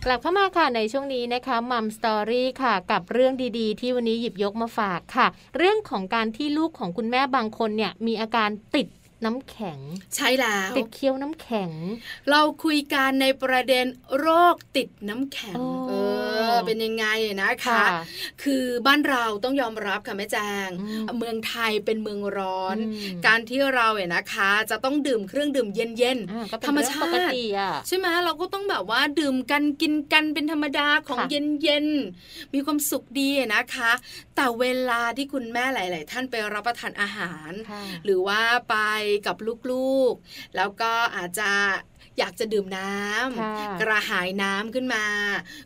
[0.05, 5.26] กลับเข้ามาค่ะในช่วงนี้นะคะมัมสตอรี่ค่ะ กับเรื่องดีๆ ที่วันนี้หยิบยกมาฝากค่ะ
[5.57, 8.87] เรื่องของการที่ลูกของคุณแม่บางคนเนี่ยมีอาการติด
[9.24, 9.78] น้ำแข็ง
[10.16, 11.70] ใช่แล้วติดเคี้ยวน้ำแข็ง
[12.30, 13.87] เราคุยกันในประเด็น
[14.18, 15.92] โรคติดน้ำแข็งโอ้เอ
[16.52, 17.06] อเป็นยังไง
[17.42, 17.87] นะคะค่ะ
[18.42, 33.90] คือบ้านเราต้องยอมรับค่ะแม่แจงอืมเมืองไทยเป็นเมืองร้อนอืมการที่เราเนี่ยนะคะ จะต้องดื่มเครื่องดื่มเย็นอ่าก็เป็นธรรมเรื่องชาปติกติอะใช่ไหมเราก็ต้องแบบว่าดื่มกันกินกันเป็นธรรมดาของค่ะเย็นเย็นๆมีความสุขดีนะคะ
[34.37, 38.76] แต่เวลาที่คุณแม่หลาย ๆ ท่านไปรับประทานอาหารค่ะหรือว่าไป
[39.27, 39.37] กับ
[39.70, 41.51] ลูกๆ แล้วก็อาจจะ
[42.18, 42.90] อยากจะดื่มน้
[43.40, 45.05] ค่ะำกระหายน้ำขึ้นมา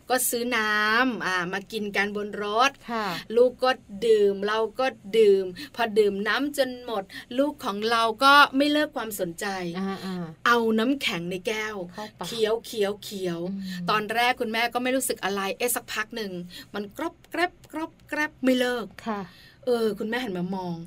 [0.09, 3.05] ก็ซื้อน้ำอ่ามากินกันบนรถค่ะ
[3.35, 3.71] ลูกก็
[4.07, 4.85] ดื่มเราก็
[5.17, 7.03] ดื่ม พอดื่มน้ำจนหมด
[7.37, 9.45] ลูกของเราก็ไม่เลิกความสนใจ
[9.79, 16.31] อ่าอ่าเอาน้ำแข็งในแก้ว เข้าปากเคี้ยวเคี้ยวเคี้ยวอืมตอนแรกคุณแม่ก็ไม่รู้สึกอะไรเอ๊ะสักพักหนึ่ง
[16.73, 19.21] มันกรอบแกรบกรอบแกรบไม่เลิกค่ะ
[19.65, 20.77] เออ คุณแม่หันมามอง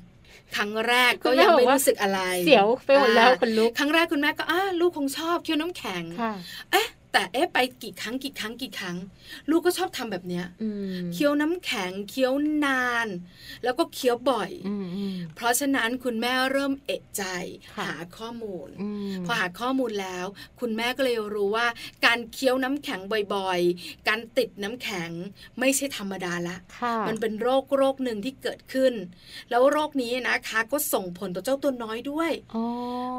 [0.55, 6.33] ครั้งแรกคุก็ณแม่ยังไม่บอกว่ารู้สึกอะไร เสียวไปหมดแล้วอ่าคนลุกครั้งแรกคุณแม่ก็อ้าลูกคงชอบเคี้ยวน้ำแข็งค่ะ
[6.71, 8.97] เอ๊ะ แต่เอ๊ะไปกี่ครั้งกี่ครั้งกี่ครั้ง
[9.49, 12.33] ลูกก็ชอบทำแบบเนี้ยอืมเคี้ยวน้ำแข็งเคี้ยว
[12.65, 13.07] นาน
[13.63, 17.23] แล้วก็เคี้ยวบ่อยอืมอืมเพราะฉะนั้นคุณแม่เริ่มเอะใจ
[17.75, 20.25] ค่ะหาข้อมูลอืมพอหาข้อมูลแล้ว
[20.59, 21.67] คุณแม่ก็เลยรู้ว่า
[22.05, 22.99] การเคี้ยวน้ำแข็ง
[23.35, 25.11] บ่อยๆ การติดน้ำแข็ง
[25.59, 28.93] ไม่ใช่ธรรมดาละค่ะมันเป็นโรคโรคหนึ่งที่เกิดขึ้น
[29.49, 32.65] แล้วโรคนี้นะคะก็ส่งผลต่อเจ้าตัวน้อยด้วยอ๋อ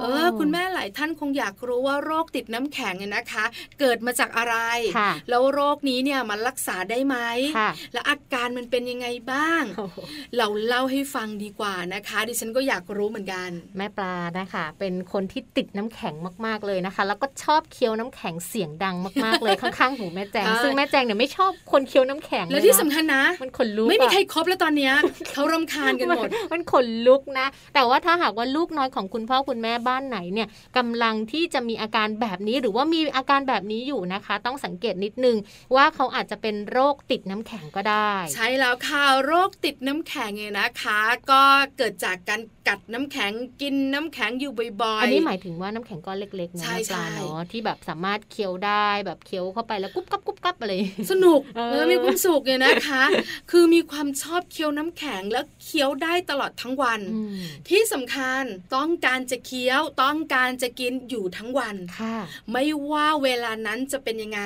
[0.01, 3.45] เออ คุณแม่หลายท่านคงอยากรู้ว่าโรคติดน้ำแข็งเนี่ยนะคะ
[3.81, 4.57] เกิดมาจากอะไร
[4.99, 7.17] ค่ะแล้วโรคนี้เนี่ยมันรักษาได้ไหม
[7.59, 9.97] ค่ะและอาการมันเป็นยังไงบ้างโอ้โห
[10.37, 16.15] เราเล่าให้ฟังดีกว่านะคะ ดิฉันก็อยากรู้เหมือนกัน แม่ปลานะคะ เป็นคนที่ติดน้ำแข็ง
[16.47, 24.93] มากๆเลยนะคะ แล้วก็ชอบเคี้ยวน้ำแข็งเสียงดังมากๆเลยข้างๆหูแม่แจงใช่ซึ่งแม่แจงเนี่ยไม่ชอบคนเคี้ยวน้ำแข็งและเลยที่นะสำคัญนะ มันขนลุกไม่มีอะใครครบแล้วตอนเนี้ย
[25.33, 35.37] เขารำคาญกันหมดนมันขนลุกนะ แต่ว่าถ้าหากว่าลูกน้อยของคุณพ่อคุณแม่บ้านไหนเนี่ยกำลังที่จะมีอาการแบบนี้หรือว่ามีอาการแบบนี้อยู่นะคะ ต้องสังเกตนิดนึง
[35.75, 41.43] ว่าเขาอาจจะเป็นโรคติดน้ำแข็งก็ได้ ใช่แล้วค่ะโรคติดน้ำแข็งเนี่ยนะคะ ก็
[41.77, 50.73] เกิดจากการ กัดน้ำแข็งกินน้ำแข็งอยู่บ่อยๆ อันนี้หมายถึงว่าน้ำแข็งก้อนเล็กๆนะใช่แม่ปลาใช่เนาะที่แบบสามารถเคี้ยวได้แบบเคี้ยวเข้าไปแล้วกุ๊บกับกุ๊บกับอะไร
[51.11, 53.03] สนุกเออเออมีความสุขเนี่ยนะคะ
[53.51, 57.37] คือมีความชอบเคี้ยวน้ำแข็งแล้วเคี้ยวได้ตลอดทั้งวันอืม
[57.69, 58.43] ที่สำคัญ
[58.77, 62.17] ต้องการจะเคี้ยวต้องการจะกินอยู่ทั้งวันค่ะ
[62.51, 64.43] ไม่ว่าเวลานั้นจะเป็นยังไง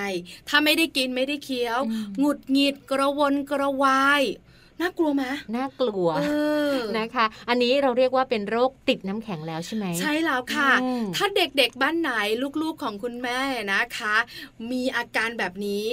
[0.48, 4.22] ถ้าไม่ได้กินไม่ได้เคี้ยวอืมหงุดหงิดกระวนกระวาย
[4.80, 5.24] น่ากลัวไหม
[5.56, 6.22] น่ากลัวเอ
[6.72, 12.10] อนะคะ อันนี้เราเรียกว่าเป็นโรคติดน้ำแข็งแล้วใช่ไหม ใช่แล้วค่ะอืมถ้าเด็กๆบ้านไหน
[12.62, 13.40] ลูกๆของคุณแม่
[13.72, 14.16] นะคะ
[14.70, 15.87] มีอาการแบบนี้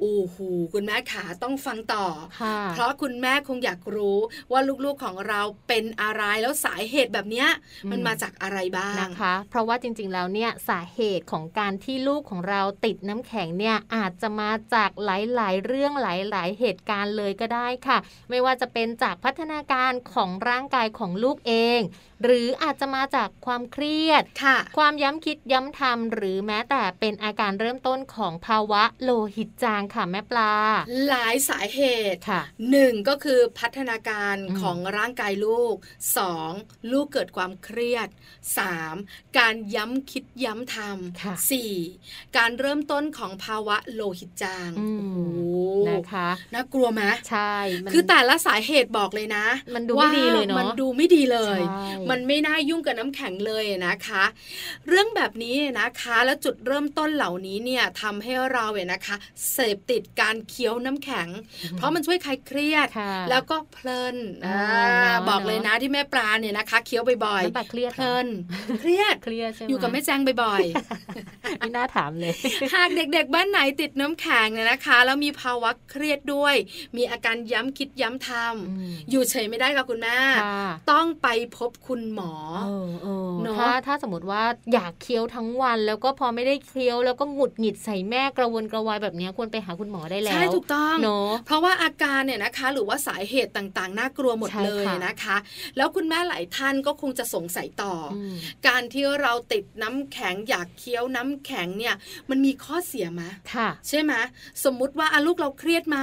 [0.00, 0.36] โอ้โห
[0.72, 2.06] คุณแม่ขาต้องฟังต่อ
[2.40, 4.18] ค่ะเพราะคุณแม่คงอยากรู้
[4.52, 7.48] ว่าลูกๆของเราเป็นอะไรแล้วสาเหตุแบบเนี้ย
[7.84, 15.08] อืมมันมาจากอะไรบ้างนะคะ เพราะว่าจริงๆแล้วเนี่ยสาเหตุของการที่ลูกของเราติดน้ำแข็งเนี่ยอาจจะมาจากห
[15.40, 17.98] ลายๆ เรื่องหลาย ๆ เหตุการณ์เลยก็ได้ค่ะ
[18.30, 21.80] ไม่ว่าจะเป็นจากพัฒนาการของร่างกายของลูกเอง
[22.24, 30.52] หรืออาจจะมาจากความเครียดค่ะ ความย้ำคิดย้ำทำหรือแม้แต่เป็นอาการเริ่มต้นของภาวะโลหิตจางค่ะแม่ปลา
[31.08, 31.80] หลายสาเห
[32.14, 35.74] ตุค่ะหนึ่งก็คือพัฒนาการอืมของร่างกายลูก
[36.16, 36.52] สอง
[36.92, 38.08] ลูกเกิดความเครียด
[38.58, 38.94] สาม
[39.38, 40.76] การย้ำคิดย้ำท
[41.22, 41.72] ค่ะำสี่
[42.36, 45.18] การเริ่มต้นของภาวะโลหิตจางอืโอ้มโห
[45.88, 54.24] นะคะน่ากลัวไหมใช่มันคือแต่ละสาเหตุบอกเลยนะ มันดูไม่ดีเลยเนอะว่มันดูไม่ดีเลยใช่มันไม่น่ายุ่งกับน้ำแข็งเลยนะคะ
[54.88, 59.16] เรื่องแบบนี้นะคะแล้วจุดเริ่มต้นเหล่านี้เนี่ยทำให้เราเนี่ยนะคะ
[59.52, 61.28] เสพติดการเคี้ยวน้ำแข็ง
[61.76, 64.16] เพราะมันช่วยคลายเครียดค่ะแล้วก็เพลิน
[64.46, 68.26] อ่าอ่าเนอะบอกเลยเนอะนะที่แม่ปลาเนี่ยนะคะเคี้ยวบ่อยน้ำตาเครียดๆหเพรอลิน
[68.80, 70.62] เครียดเครียดใช่ไหมอยู่กับแม่แจงบ่อย
[71.58, 76.54] ไม่น่าถามเลยๆหากเด็กๆ บ้านไหนติดน้ำแข็งเนี่ยนะคะ แล้วมีภาวะเครียดด้วย
[76.96, 82.32] มีอาการย้ำคิดย้ำทอืมำอยู่เฉยไม่ได้ค่ะคุณแม่ค่ะต้องไปพบคุณหมอ
[82.64, 95.36] เออเออเนอะถ้าถ้าสมมติว่าอยากเคี้ยวทั้งวัน แล้วก็พอไม่ได้เคี้ยวแล้วก็หงุดหงิดใส่แม่กระวนกระวายแบบเนี้ยควรไปหาคุณหมอได้แล้วใช่ถูกต้องเนาะเพราะว่าอาการเนี่ยนะคะ หรือว่าสาเหตุต่างๆ น่ากลัวหมดใช่เลยค่ะนะคะ
[95.76, 98.34] แล้วคุณแม่หลายท่านก็คงจะสงสัยต่ออม
[98.66, 101.94] การที่เราติดน้ำแข็งอยากเคี้ยวน้ำแข็งเนี่ย
[102.30, 103.22] มันมีข้อเสียไหม
[103.54, 104.12] ค่ะใช่ไหม
[104.64, 105.98] สมมุติว่าอะลูกเราเครียดไหม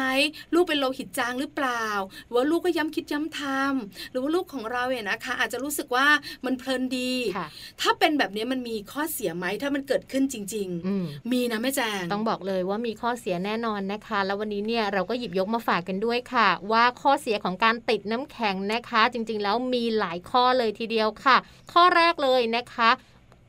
[0.53, 1.85] ลูกเป็นโลหิตจางหรือเปล่า
[2.25, 6.07] หรือว่าลูกก็ย้ำคิดย้ำทำหรือว่าลูกของเราเนี่ยนะคะ อาจจะรู้สึกว่า
[6.45, 7.47] มันเพลินดีค่ะ
[7.81, 21.37] ถ้าเป็นแบบนี้มันมีข้อเสียไหมถ้ามันเกิดขึ้นจริงอืมๆมีนะแม่แจงต้องบอกเลยว่ามีข้อเสียแน่นอนนะคะ แล้ววันนี้เนี่ยเราก็หยิบยกมาฝากกันด้วยค่ะ ว่าข้อเสียของการติดน้ำแข็งนะคะ จริงๆ แล้วมีหลายข้อเลยทีเดียวค่ะ
[21.73, 22.89] ข้อแรกเลยนะคะ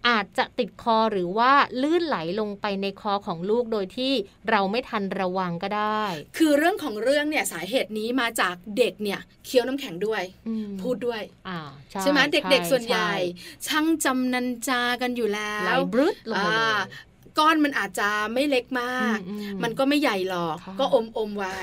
[0.08, 4.12] อาจจะติดคอหรือว่าลื่นไหลลงไปในคอของลูกโดยที่
[4.50, 6.02] เราไม่ทันระวังก็ได้
[6.38, 11.58] คือเรื่องของเรื่องเนี่ยสาเหตุนี้มาจากเด็กเนี่ยเคี้ยวน้ำแข็งด้วยอืมพูดด้วยอ่า
[12.00, 13.14] ใช่ไหมเด็กๆส่วนใหญ่ช่
[13.66, 16.78] ช่างจำนันจากันอยู่แล้ไหลวบรึดลงมาเลยอ่า
[17.38, 21.58] ก้อนมันอาจจะไม่เล็กมากอืมอืมมันก็ไม่ใหญ่หรอกค่ะก็อมอมๆไว้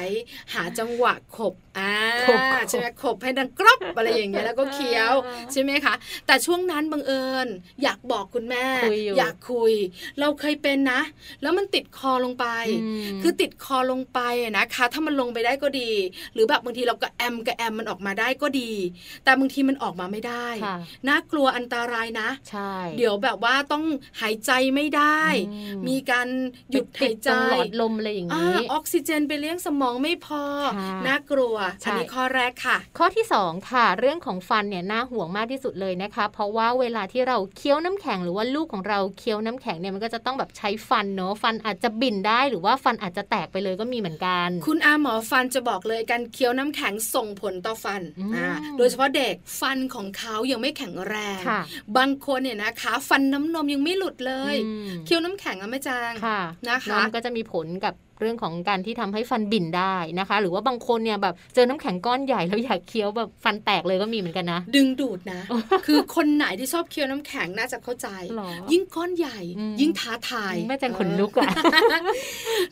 [0.54, 1.92] หาจังหวะขบ อ่า
[2.28, 5.94] ขบขบใช่ไหมขบให้ดังกรอบอะไรอย่างเงี้ยแล้วก็เคี้ยวอ่าใช่ไหมคะ
[6.28, 7.48] แต่ช่วงนั้นบังเอิญ
[7.84, 9.74] อยากบอกคุณแม่คุยอยู่อยากคุย
[10.20, 11.02] เราเคยเป็นนะ
[11.42, 12.46] แล้วมันติดคอลงไป
[12.82, 15.92] อืมคือติดคอลงไปอะนะคะ ถ้ามันลงไปได้ก็ดี
[16.34, 18.72] หรือแบบบางทีเราก็แอมกับแอมมันออกมาได้ก็ดี
[19.24, 20.76] แต่บางทีมันออกมาไม่ได้ค่ะ
[21.08, 23.84] น่ากลัวอันตรายนะใช่เดี๋ยวแบบว่าต้อง
[24.22, 26.28] หายใจไม่ได้อืมมีการ
[26.72, 30.44] หยุดติหายดใจตรงหลอดลมอะไรอย่างอานี้ออกซิเจนไปเลี้ยงสมองไม่พอ
[30.78, 48.47] ค่ะน่ากลัวใช่อันนี้ข้อแรกค่ะ ข้อที่ 2 ค่ะ เรื่องของฟันเนี่ยน่าห่วงมากที่สุดเลยนะคะ เพราะว่าเวลาที่เราเคี้ยวน้ำแข็งหรือว่าลูกของเราเคี้ยวน้ำแข็งเนี่ยมันก็จะต้องแบบใช้ฟันเนาะฟันอาจจะบิ่นได้หรือว่าฟันอาจจะแตกไปเลยก็มีเหมือนกัน คุณอาหมอฟันจะบอกเลยการเคี้ยวน้ำแข็งส่งผลต่อฟันอืมอ่า
[48.78, 51.62] โดยเฉพาะเด็กฟันของเขายังไม่แข็งแรงค่ะ
[51.97, 65.41] บางคนเนี่ยนะคะ ฟันน้ำนมยังไม่หลุดเลยอืมเคี้ยวน้ำแข็งอะแม่จางค่ะนะคะน้องก็จะมีผลกับ เรื่องของการที่ทำให้ฟันบิ่นได้นะคะ หรือว่าบางคนเนี่ยแบบเจอน้ำแข็งก้อนใหญ่แล้วอยากเคี้ยวแบบฟันแตกเลยก็มีเหมือนกันนะ ดึงดูดนะ
[65.86, 71.49] คือคนไหนที่ชอบเคี้ยวน้ำแข็งน่าจะเข้าใจหรอยิ่งก้อนใหญ่อืมยิ่งท้าทายแม่แจงขนลุกอะ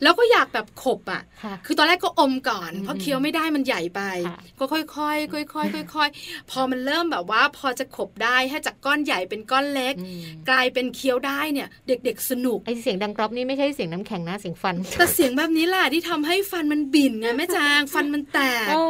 [0.02, 18.82] แล้วก็อยากแบบขบอะค่ะคือตอนแรกก็อมก่อนอืมเพราะเคี้ยวไม่ได้มันใหญ่ไปค่ะก็ค่อยๆค่อยๆค่อยๆพอมันเริ่มแบบว่าพอจะขบได้ให้จากก้อนใหญ่เป็นก้อนเล็กอืมกลายเป็นเคี้ยวได้เนี่ย เด็ก ๆ สนุกไอเสียงดังกรอบนี่ไม่ใช่เสียงน้ำแข็งนะเสียงฟันแต่เสียงแบบนี้แหละที่ทำให้ฟันมันบิ่นไงแม่จางฟันมันแตกโอ้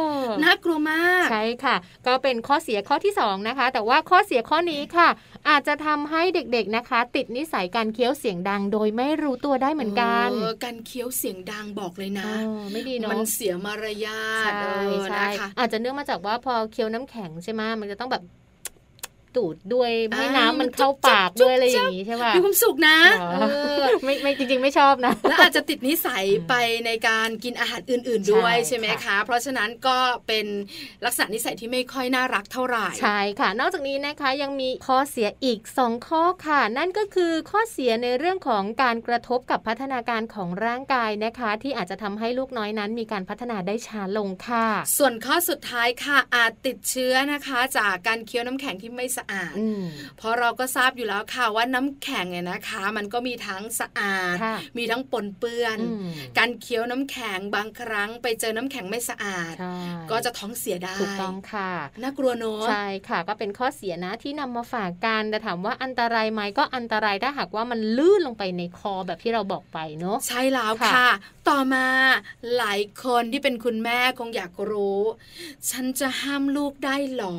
[0.43, 1.75] น่ากลัวมาก ใช่ค่ะ
[2.07, 5.09] ก็เป็นข้อเสียข้อที่2นะคะ แต่ว่าข้อเสียข้อนี้ค่ะ
[5.49, 14.65] อาจจะทำให้เด็กๆนะคะ ติดนิสัยการเคี้ยวเสียงดังโดยไม่รู้ตัวได้เหมือนกันเออการเคี้ยวเสียงดังบอกเลยนะเออไม่ดีเนาะมันเสียมารยาทใช่เอ
[15.01, 18.23] อใช่นะคะอาจจะเนื่องมาจากว่าพอเคี้ยวน้ำแข็งใช่ไหมมันจะต้องแบบ
[19.35, 23.45] ตูดด้วยให้อ่าน้ำมันเข้าปากจุ๊บด้วยอะไรจุ๊บอย่างนี้ใช่ป่ะมีความสุขนะเหรอเอ
[23.81, 26.53] อไม่ไม่จริง ๆ ไม่ชอบนะแล้วอาจจะติดนิสัยไป
[26.85, 30.45] ในการกินอาหารอื่น ๆด้วยใช่ใช่ไหมค่ะคะ เพราะฉะนั้นก็เป็น
[31.05, 44.67] ลักษณะนิสัยที่ไม่ค่อยน่ารักเท่าไหร่ใช่ค่ะ นอกจากนี้นะคะยังมีข้อเสียอีก 2 ข้อค่ะ นั่นก็คือข้อเสียในเรื่องของการกระทบกับพัฒนาการของร่างกายนะคะ ที่อาจจะทำให้ลูกน้อยนั้น มีการพัฒนาได้ช้าลงค่ะ
[44.97, 49.83] ส่วนข้อสุดท้ายค่ะอาจติดเชื้อนะคะ จากการเคี้ยวน้ำแข็งที่ไม่สะอาดอืม
[50.17, 56.07] เพราะเราก็ทราบอยู่แล้วค่ะว่าน้ำแข็งเนี่ยนะคะ มันก็มีทั้งสะอาดค่ะมีทั้งปนเปื้อนอืม
[56.37, 59.75] การเคี้ยวน้ำแข็งบางครั้ง ไปเจอน้ำแข็งไม่สะอาดใช่
[60.11, 61.71] ก็จะท้องเสียได้ถูกต้องค่ะ
[62.01, 71.11] น่ากลัวเนอะใช่ค่ะ ก็เป็นข้อเสียนะที่นำมาฝากกันแต่ถามว่าอันตรายไหมก็อันตรายถ้าหากว่ามันลื่นลงไปในคอแบบที่เราบอกไปเนอะใช่แล้วค่ะค่ะ
[71.49, 71.87] ต่อมา
[72.57, 75.01] หลายคนที่เป็นคุณแม่คงอยากรู้
[75.69, 77.37] ฉันจะห้ามลูกได้หรอ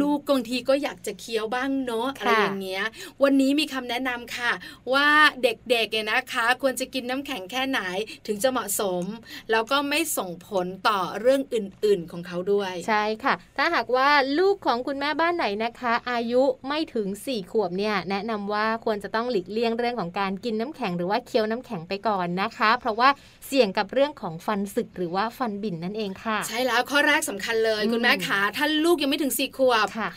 [0.00, 2.84] ลูกบางทีก็อยากจะเคี้ยวบ้างเนอะอะไรอย่างเงี้ย
[3.22, 4.52] วันนี้มีคำแนะนำค่ะ
[4.92, 5.08] ว่า
[5.42, 7.80] เด็กๆเนี่ยนะคะ ควรจะกินน้ำแข็งแค่ไหน
[8.26, 9.04] ถึงจะเหมาะสม
[9.50, 14.08] แล้วก็ไม่ส่งผลต่อเรื่องอื่น ๆของเขาด้วย ใช่ค่ะ ถ้าหากว่า
[14.38, 23.08] ลูกของคุณแม่บ้านไหนนะคะ อายุไม่ถึง4ขวบเนี่ยแนะนำว่าควรจะต้องหลีกเลี่ยงเรื่องของการกินน้ำแข็งหรือว่าเคี้ยวน้ำแข็งไปก่อนนะคะ เพราะว่า
[23.46, 30.08] เสี่ยงกับเรื่องของฟันสึกหรือว่าฟันบิ่นนั่นเองค่ะ ใช่แล้วข้อแรกสำคัญเลยอืมคุณแม่ขาถ้าลูกยังไม่ถึงสี่ขวบค่ะ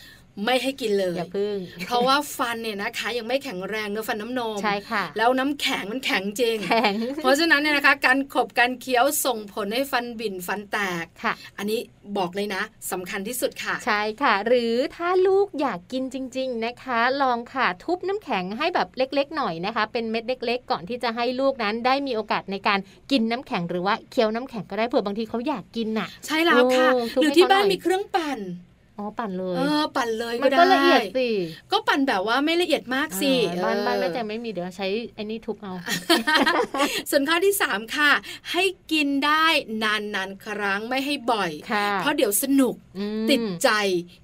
[0.45, 11.79] ไม่ให้กินเลยอย่าพึ่ง เพราะว่าฟันเนี่ยนะคะ ยังไม่แข็งแรงเนื้อะฟันน้ำนมใช่ค่ะ แล้วน้ำแข็งมันแข็งจริงแข็งเพราะฉะนั้นเนี่ยนะคะ การขบการเคี้ยวส่งผลให้ฟันบิ่นฟันแตกค่ะ อันนี้
[12.17, 22.79] บอกเลยนะสำคัญที่สุดค่ะ ใช่ค่ะ หรือถ้าลูกอยากกินจริง ๆนะคะ ลองค่ะทุบน้ำแข็งให้แบบเล็ก ๆ หน่อยนะคะ เป็นเม็ดเล็ก ๆ ก่อนที่จะให้ลูกนั้น ได้มีโอกาสในการ
[23.11, 28.39] กินน้ำแข็งหรือว่าเคี้ยวน้ำแข็งก็ได้เผื่อบางทีเขาอยากกินน่ะ ใช่แล้วค่ะโอ้ทุบหรือให้ที่เขาบ้านหน่อยมีเครื่องปั่น
[28.99, 31.29] อ๋อปั่นเลยเออปั่นเลยมัก็นได้ก็ละเอียดสิ
[31.71, 35.73] ก็ปั่นแบบว่าไม่ละเอียดมากสิเออบ้านเออบ้านแม่แจงไม่มีเดี๋ยวใช้ไอ้นี่ทุบเอา
[37.09, 38.11] ส่วนข้อที่3ค่ะ
[38.51, 39.45] ให้กินได้
[39.83, 43.69] นานๆครั้งไม่ให้บ่อยค่ะเพราะเดี๋ยวสนุกอืมติดใจ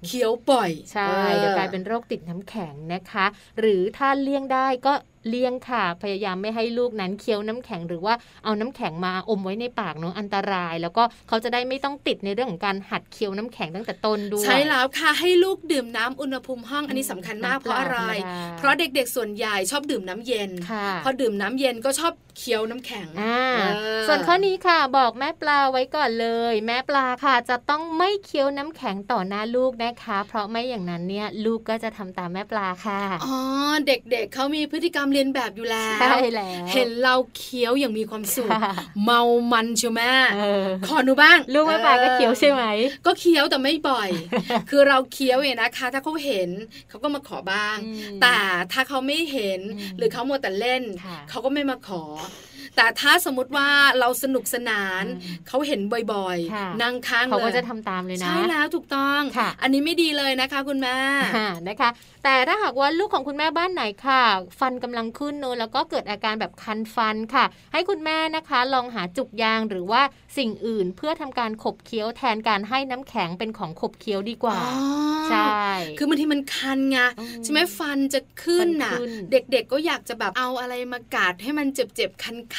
[0.06, 3.26] เคี้ยวบ่อย ใช่ออเดี๋ยวกลายเป็นโรคติดน้ำแข็งนะคะ
[3.60, 4.92] หรือถ้าเลี่ยงได้ก็
[5.28, 8.14] เลี่ยงค่ะ พยายามไม่ให้ลูกนั้นเคี้ยวน้ำแข็งหรือว่า
[8.44, 23.62] เอาน้ำแข็งมาอมไว้ในปากเนาะอันตราย แล้วก็เขาจะได้ไม่ต้องติดในเรื่องของการหัดเคี้ยวน้ำแข็งตั้งแต่ต้นด้วยใช่แล้วค่ะให้ลูกดื่มน้ำอุณหภูมิห้องอันนี้สำคัญมากน้ำเพราะอะไรธรรมดาเพราะเด็กๆส่วนใหญ่ชอบดื่มน้ำเย็นค่ะพอดื่มน้ำเย็นก็ชอบเคี้ยวน้ำแข็งอ่าเอ
[24.00, 33.36] อส่วนข้อนี้ค่ะบอกแม่ปลาไว้ก่อนเลย แม่ปลาค่ะ จะต้องไม่เคี้ยวน้ำแข็งต่อหน้าลูกนะคะ เพราะไม่อย่างนั้นเนี่ยลูกก็จะทำตามแม่ปลาค่ะอ๋อ
[33.86, 39.20] เด็กๆเขามีพฤติกรรมเรียนแบบอยู่แล้วใช่แล้ว เห็นเราเคี้ยวอย่างมีความสุขค่ะเมา
[39.52, 42.62] มันเชียวแม่เออขอหนูบ้าง ลูกแม่ปลาก็เคี้ยวใช่ไหม
[43.06, 44.10] ก็เคี้ยวแต่ไม่บ่อย
[44.70, 46.50] คือเราเคี้ยวเนี่ยนะคะ ถ้าเขาเห็น
[46.88, 48.36] เขาก็มาขอบ้างอืมแต่
[48.72, 52.02] ถ้าเขาไม่เห็นอืมหรือเขามัวแต่เล่นค่ะเขาก็ไม่มาขอ
[52.76, 53.68] แต่ถ้าสมมติว่า
[54.00, 55.80] เราสนุกสนานอืมเขาเห็น
[56.12, 60.96] บ่อยค่ะๆนั่งข้างเขาเลก็ยจะทำตามเลยนะใช่แล้วถูกต้องค่ะอันนี้ไม่ดีเลยนะคะคุณแม่
[61.36, 61.90] อ่านะคะ
[62.24, 64.22] แต่ถ้าหากว่าลูกของคุณแม่บ้านไหนค่ะ
[64.60, 70.02] ฟันกำลังขึ้นเนอะแล้วก็เกิดอาการแบบคันฟันค่ะ ให้คุณแม่นะคะลองหาจุกยางหรือว่า
[70.38, 74.86] สิ่งอื่นเพื่อทำการขบเคี้ยวแทนการให้น้ำแข็งเป็นของขบเคี้ยวดีกว่าอ๋อ
[75.30, 75.60] ใช่
[75.98, 82.56] คือบางทีมันคันไงอืมใช่ไหมฟันจะขึ้นน่ะฟันขึ้นเด็กๆก็อยากจะแบบเอาอะไรมากาดให้มันเจ็บๆคันๆ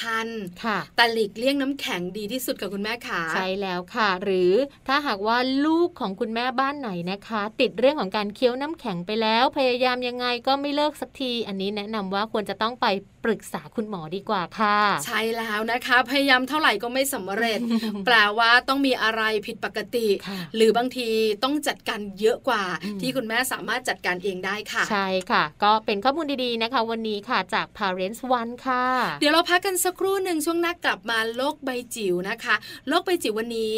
[0.64, 4.54] ค่ะแต่หลีกเลี่ยงน้ำแข็งดีที่สุดกับคุณแม่ขาใช่แล้วค่ะ หรือ
[4.88, 12.86] ถ้าหากว่าลูกของคุณแม่บ้านไหนนะคะ ติดเรื่องของการเคี้ยวน้ำแข็งไปแล้ว พยายามยังไงก็ไม่เลิกสักที อันนี้แนะนำว่าควรจะต้องไป
[13.28, 17.60] ปรึกษาคุณหมอดีกว่าค่ะ ใช่แล้วนะคะ พยายามเท่าไหร่ก็ไม่สำเร็จ
[18.06, 21.10] แปลว่าต้องมีอะไรผิดปกติค่ะหรือบางที
[21.44, 28.86] ต้องจัดการเยอะกว่าอืมที่คุณแม่สามารถจัดการเองได้ค่ะ ใช่ค่ะ ก็เป็นข้อมูลดีๆนะคะ วันนี้ค่ะจาก Parents One ค่ะ
[29.20, 32.56] เดี๋ยวเราพักกันสักครู่หนึ่งช่วงหน้ากลับมาโลกใบจิ๋วนะคะ
[32.88, 33.76] โลกใบจิ๋ววันนี้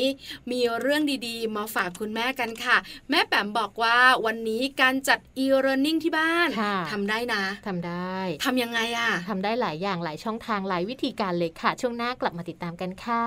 [0.51, 2.77] มีเรื่องดีๆ มาฝากคุณแม่กันค่ะ
[3.09, 13.23] แม่แปมบอกว่าวันนี้การจัด e-learning ที่บ้านค่ะทำได้นะทำได้ทำยังไงอะทำได้หลายอย่างหลายช่องทางหลายวิธีการเลยค่ะ ช่วงหน้ากลับมาติดตามกันค่ะ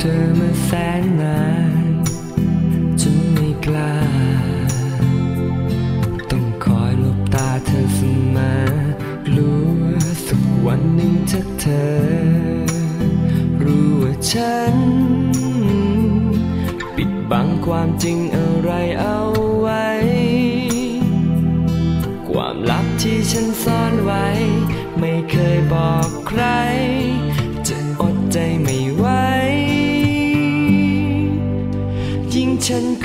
[0.00, 1.65] เธอมาแสนนาน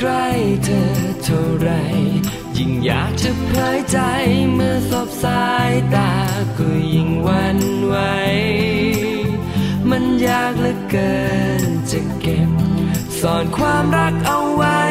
[0.03, 0.29] ใกล้
[0.65, 0.85] เธอ
[1.23, 1.69] เท่าไร
[2.57, 3.97] ยิ่งอยากจะเผยใจ
[4.53, 6.11] เมื่อสบสายตา
[6.57, 7.95] ก็ยิ่งหวันไหว
[9.89, 11.15] มันยากากเหลือเกิ
[11.61, 12.51] นจะเก็บ
[13.19, 14.81] ซ่อนความรักเอาไว้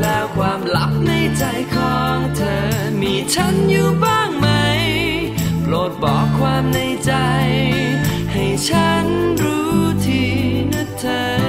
[0.00, 1.44] แล้วความลับในใจ
[1.74, 2.58] ของเธอ
[3.00, 4.48] มีฉันอยู่บ้างไหม
[5.62, 7.12] โปรดบอกความในใจ
[8.32, 9.04] ให้ฉัน
[9.42, 10.24] รู้ที
[10.72, 11.45] นะเธอ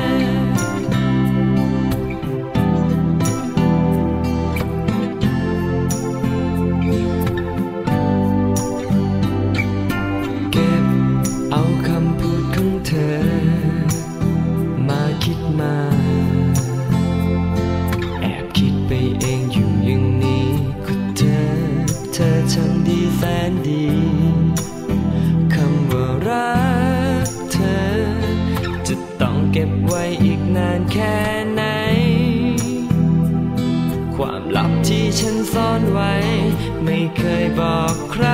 [37.59, 38.27] บอกใคร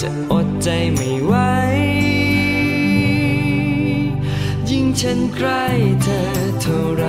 [0.00, 1.34] จะอดใจไม่ไหว
[4.70, 5.64] ยิ่งฉันใกล้
[6.02, 6.22] เธอ
[6.62, 7.06] เท่าไร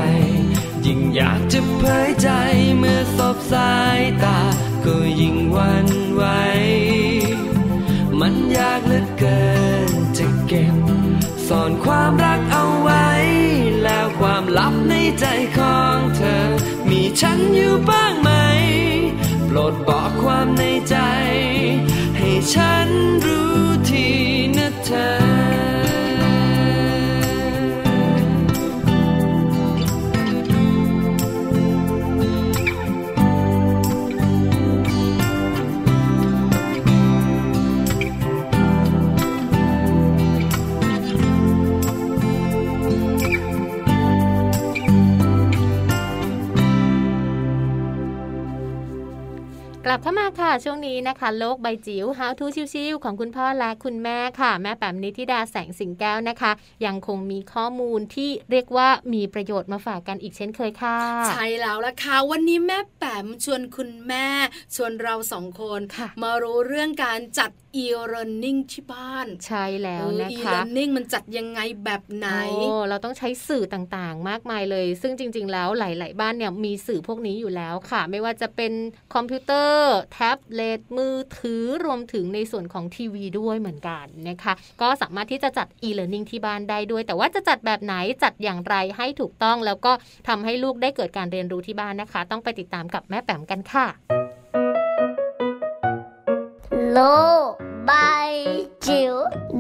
[0.86, 2.30] ยิ่งอยากจะเผยใจ
[2.78, 4.40] เมื่อสบสายตา
[4.86, 6.24] ก็ยิ่งหวันไหว
[8.20, 9.44] มันยากเหลือเกิ
[9.90, 10.76] นจะเก็บ
[11.48, 13.08] ซ่อนความรักเอาไว้
[13.84, 15.26] แล้วความลับในใจ
[15.58, 16.48] ของเธอ
[16.90, 18.32] มีฉันอยู่บ้างไหม
[19.46, 20.96] โปรดบอกามในใจ
[22.18, 22.90] ให้ฉัน
[23.26, 23.58] รู้
[23.90, 24.08] ที
[24.58, 25.73] นะเธอ
[50.04, 56.52] เข้ามาค่ะ ช่วงนี้นะคะ โลกใบจิ๋ว How to ชิวๆของคุณพ่อและคุณแม่ค่ะ แม่แปมนิธิดาแสงสิงแก้วนะคะ
[56.86, 60.98] ยังคงมีข้อมูลที่เรียกว่ามีประโยชน์มาฝากกันอีกเช่นเคยค่ะ
[61.30, 64.28] ใช่แล้วล่ะค่ะ วันนี้แม่แปมชวนคุณแม่
[64.76, 67.52] ชวนเราสองคนค่ะมารู้เรื่องการจัด
[67.82, 78.74] e-learning ที่บ้าน ใช่แล้วนะเออคะ e-learning มันจัดยังไงแบบไหนโอ้เราต้องใช้สื่อต่างๆ มากมายเลย ซึ่งจริง ๆ แล้วหลาย ๆ บ้านเนี่ยมีสื่อพวกนี้อยู่แล้วค่ะ ไม่ว่าจะเป็น
[79.14, 87.94] คอมพิวเตอร์ แท็บเล็ตมือถือรวมถึงในส่วนของทีวีด้วยเหมือนกันนะคะ ก็สามารถที่จะจัด e-learning ที่บ้านได้ด้วย แต่ว่าจะจัดแบบไหน
[88.24, 89.92] จัดอย่างไรให้ถูกต้อง แล้วก็
[90.28, 94.23] ทำให้ลูกได้เกิดการเรียนรู้ที่บ้านนะคะ ต้องไปติดตามกับแม่แปมกันค่ะ
[96.94, 97.02] โล
[97.48, 97.50] ก
[97.86, 97.92] ใบ
[98.88, 99.14] จิ๋ว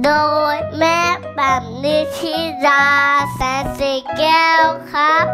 [0.03, 0.09] โด
[0.53, 0.99] ยแม่
[1.35, 2.85] แบบนิชิรา
[3.33, 5.25] แสนสีแก้วครับ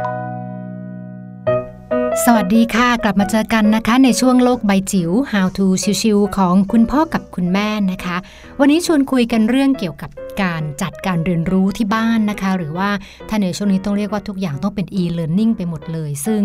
[2.24, 5.66] สวัสดีค่ะ กลับมาเจอกันนะคะ ในช่วงโลกใบจิ๋ว How to
[6.02, 8.18] ชิวๆของคุณพ่อกับคุณแม่นะคะ
[8.60, 10.10] วันนี้ชวนคุยกันเรื่องเกี่ยวกับ
[10.44, 12.90] การจัดการเรียนรู้ที่บ้านนะคะ หรือว่า
[13.30, 16.42] ถ้าในช่วงนี้ต้องเรียกว่าทุกอย่างต้องเป็น e-learning ไปหมดเลย ซึ่ง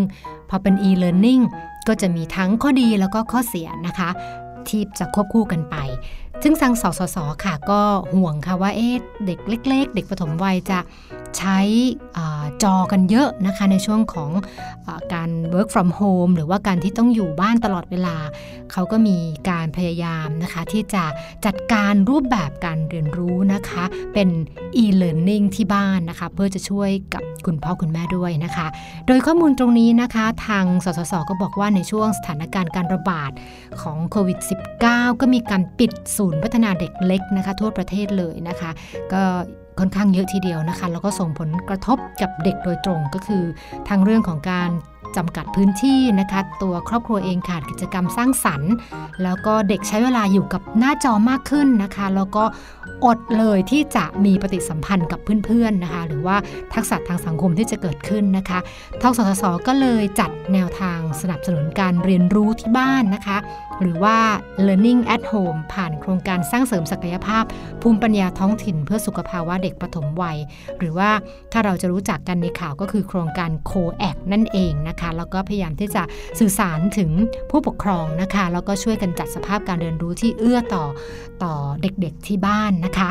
[0.49, 1.43] พอเป็น e-learning
[1.89, 4.11] ก็จะมีทั้งข้อดีแล้วก็ข้อเสียนะคะ
[4.71, 5.77] ที่จะควบคู่กันไป
[6.47, 7.81] ซึ่งทางสสสค่ะก็
[8.17, 8.95] ห่วงค่ะว่าเอ๊ะ
[9.27, 10.79] เด็กเล็ก ๆ เด็กปฐมวัยจะ
[11.39, 11.59] ใช้
[12.63, 14.31] จอกันเยอะนะคะในช่วงของ
[14.87, 18.17] อการ work from home หรือว่าการที่ต้องอยู่บ้านตลอดเวลา
[18.73, 19.17] เขาก็มี
[19.51, 21.05] การพยายามนะคะที่จะ
[21.47, 23.85] จัดการรูปแบบการเรียนรู้นะคะ
[24.15, 24.29] เป็น
[24.83, 28.67] e-learning ที่บ้านนะคะ เพื่อจะช่วยกับคุณพ่อคุณแม่ด้วยนะคะ
[29.07, 33.31] โดยข้อมูลตรงนี้นะคะทางสสสก็บอกว่าในช่วงสถานการณ์การระบาด
[33.83, 34.39] ของโควิด
[34.81, 38.71] -19 ก็มีการปิดศูนย์พัฒนาเด็กเล็กนะคะ ทั่วประเทศเลยนะคะ
[39.13, 39.23] ก็
[39.79, 43.45] ค่อนข้างเยอะทีเดียวนะคะ แล้วก็ส่งผลกระทบกับเด็กโดยตรงก็คือ
[43.89, 44.71] ทางเรื่องของการ
[45.17, 48.73] จำกัดพื้นที่นะคะ ตัวครอบครัวเองขาดกิจกรรมสร้างสรรค์
[49.23, 52.45] แล้วก็เด็กใช้เวลาอยู่กับหน้าจอมากขึ้นนะคะ แล้วก็
[53.05, 56.37] อดเลยที่จะมีปฏิสัมพันธ์กับเพื่อนๆนะคะ หรือว่า
[56.75, 58.59] ทักษะทางสังคมที่จะเกิดขึ้นนะคะ
[59.03, 63.37] ทกสสก็เลยจัดแนวทางสนับสนุนการเรียนรู้ที่บ้านนะคะ
[63.81, 64.17] หรือว่า
[64.67, 67.45] learning at home ผ่านโครงการสร้างเสริมศักยภาพ
[67.83, 70.39] ภูมิปัญญาท้องถิ่น เพื่อสุขภาวะเด็กปฐมวัย
[70.79, 71.11] หรือว่า
[71.53, 76.03] ถ้าเราจะรู้จักกันในข่าวก็คือโครงการ COAC นั่นเองนะคะ แล้วก็พยายามที่จะ
[76.41, 77.11] สื่อสารถึง
[77.51, 80.85] ผู้ปกครองนะคะ แล้วก็ช่วยกันจัดสภาพการเรียนรู้ที่เอื้อต่อ
[81.43, 83.03] ต่อเด็กๆที่บ้านนะค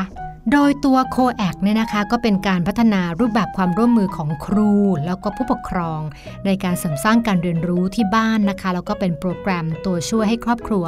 [0.52, 4.72] โดยตัว c o a c เนี่ยนะคะก็เป็นการพัฒนารูปแบบความร่วมมือของครู
[5.06, 6.00] แล้วก็ผู้ปกครอง
[6.46, 10.84] ในการเสริมสร้างการเรียนรู้ที่บ้านนะคะ แล้วก็เป็นโปรแกรมตัวช่วยให้ครอบครัว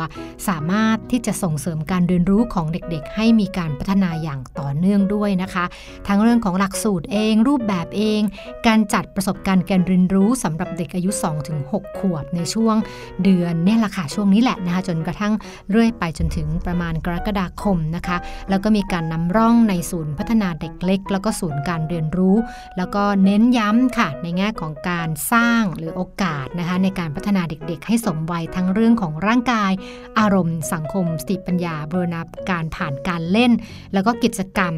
[0.48, 5.64] สามารถที่จะส่งเสริมการเรียนรู้ของเด็กๆ ให้มีการพัฒนาอย่างต่อเนื่องด้วยนะคะ
[6.08, 8.20] ทั้งเรื่องของหลักสูตรเอง รูปแบบเอง
[8.66, 11.10] การจัดประสบการณ์การเรียนรู้สำหรับเด็กอายุ
[11.54, 12.76] 2-6 ขวบในช่วง
[13.22, 15.32] เดือนเนี่ยแหละค่ะช่วงนี้แหละนะคะจนกระทั่ง
[15.70, 18.16] เรื่อยไปจนถึงประมาณกรกฎาคมนะคะ
[18.50, 22.36] แล้วก็มีการนำร่องต้องในศูนย์พัฒนาเด็กเล็ก แล้วก็ศูนย์การเรียนรู้
[22.76, 29.72] แล้วก็เน้นย้ำค่ะในแง่ของการสร้างหรือโอกาสนะคะในการพัฒนาเด็กๆ ให้สมวัยทั้งเรื่องของร่างกาย
[30.18, 33.52] อารมณ์ สังคมสติปัญญาบรณาการผ่านการเล่น
[33.94, 34.74] แล้วก็กิจกรรม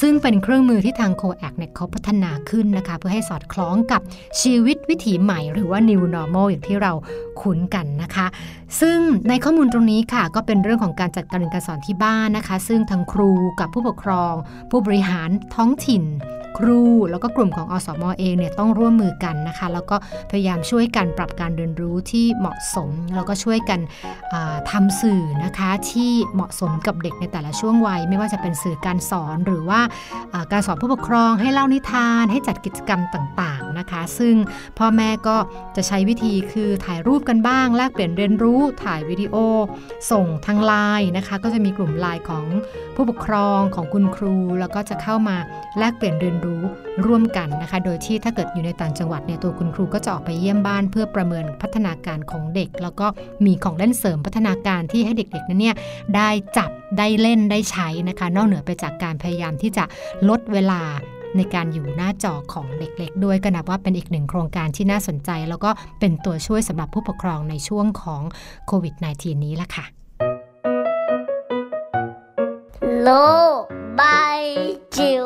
[0.00, 4.00] ซึ่งเป็นเครื่องมือที่ทางโคแอคเนี่ยเขาพัฒนาขึ้นนะคะเพื่อให้สอดคล้องกับ
[4.40, 6.92] ชีวิตวิถีใหม่ หรือว่า new normal อย่างที่เรา
[7.40, 8.26] คุ้นกันนะคะ
[8.80, 8.98] ซึ่ง
[9.28, 14.34] ในข้อมูลตรงนี้ค่ะ ก็เป็นเรื่องของการจัดการเรียนการสอนที่บ้านนะคะ ซึ่งทางครูกับผู้ปกครอง
[14.70, 16.04] ผู้บริหารท้องถิ่น
[16.58, 19.96] ครู แล้วก็กลุ่มของอสมเองเนี่ยต้องร่วมมือกันนะคะ แล้วก็
[20.30, 23.80] พยายามช่วยกันปรับการเรียนรู้ที่เหมาะสม แล้วก็ช่วยกัน
[24.32, 29.80] อ่าทำสื่อนะคะที่เหมาะสมกับเด็กในแต่ละช่วงวัย ไม่ว่าจะเป็นสื่อการสอนหรือว่า
[30.52, 34.34] การสอนผู้ปกครองให้เล่านิทาน ให้จัดกิจกรรมต่างๆนะคะ ซึ่ง
[34.78, 35.36] พ่อแม่ก็
[35.76, 39.34] จะใช้วิธีคือถ่ายรูปกันบ้างแลกเปลี่ยนเรียนรูู้้ถ่ายวิดีโอ
[40.10, 42.44] ส่งทางไลน์นะคะ ก็จะมีกลุ่มไลน์ของ
[42.94, 45.36] ผู้ปกครองของคุณครู แล้วก็จะเข้ามา
[45.78, 46.62] แลกเปลี่ยนเรียนรู้
[47.06, 53.06] ร่วมกันนะคะ โดยที่ถ้าเกิดอยู่ในต่างจังหวัดเนี่ยตัวคุณครูก็จะออกไปเยี่ยมบ้าน เพื่อประเมินพัฒนาการของเด็ก แล้วก็
[53.44, 55.76] มีของเล่นเสริมพัฒนาการที่ให้เด็กๆนั้นเนี่ย
[56.16, 59.84] ได้จับได้เล่นได้ใช้นะคะ นอกเหนือไปจากการพยายามที่จะ
[60.28, 60.80] ลดเวลา
[61.36, 65.70] ในการอยู่หน้าจอของเด็กๆ ด้วยก็นับว่าเป็นอีกหนึ่งโครงการที่น่าสนใจ แล้วก็
[66.00, 68.22] เป็นตัวช่วยสำหรับผู้ปกครองในช่วงของ
[68.66, 69.84] โควิด -19 นี้ละค่ะ
[73.02, 73.10] โล
[73.60, 73.62] ก
[73.96, 74.02] ใบ
[74.96, 75.24] จิ๋ว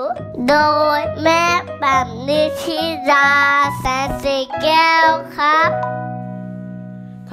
[0.49, 0.55] โด
[0.99, 1.45] ยแม่
[1.81, 2.81] แบบนิชิ
[3.11, 3.29] รา
[3.79, 4.47] แสนสิก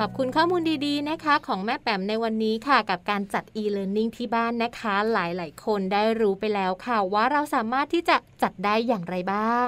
[0.02, 9.68] ขอบคุณข้อมูลดีๆนะคะ ของแม่แปมในวันนี้ค่ะ กับการจัด e-learning ที่บ้านนะคะ หลายๆ คนได้รู้ไปแล้วค่ะว่าเราสามารถที่จะจัดได้อย่างไรบ้าง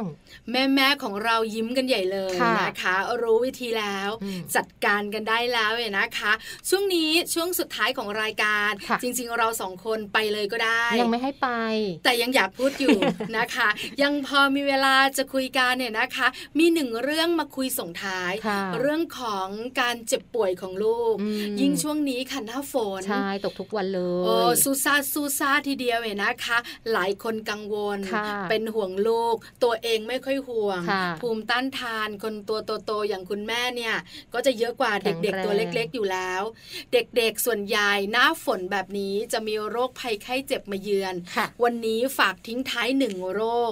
[0.52, 6.32] แม่แม่ๆของเรายิ้มกันใหญ่เลยค่ะนะคะ รู้วิธีแล้วอืมจัดการกันได้แล้วเนี่ยนะคะ
[6.70, 11.50] ช่วงนี้ช่วงสุดท้ายของรายการค่ะจริง ๆ เราสองคนไปเลยก็ได้ ยังไม่ให้ไป
[12.04, 12.98] แต่ยังอยากพูดอยู่
[13.38, 13.70] นะคะ
[14.02, 16.28] ยังพอมีเวลาจะคุยกันเนี่ยนะคะ
[16.60, 19.48] มีหนึ่งเรื่องมาคุยส่งท้ายค่ะเรื่องของ
[19.82, 26.58] การเจ็บป่วยของลูกอืมยิ่งช่วงนี้ค่ะหน้าฝนใช่ตกทุกวันเลโอ้ยซูซาซูซาทีเดียวเนี่ยนะคะ
[26.94, 33.96] หลายคนกังวลค่ะเป็นห่วงลูก ตัวเองไม่ค่อยห่วงค่ะภูมิต้านทานคนตัวโตๆอย่างคุณแม่เนี่ย
[34.34, 36.42] ก็จะเยอะกว่าแข็งเด็กแรงๆตัวเล็กๆอยู่แล้ว
[36.94, 43.72] เด็กๆส่วนใหญ่หน้าฝนแบบนี้จะมีโรคภัยไข้เจ็บมาเยือนค่ะวันนี้ฝากทิ้งท้ายหนึ่งโรค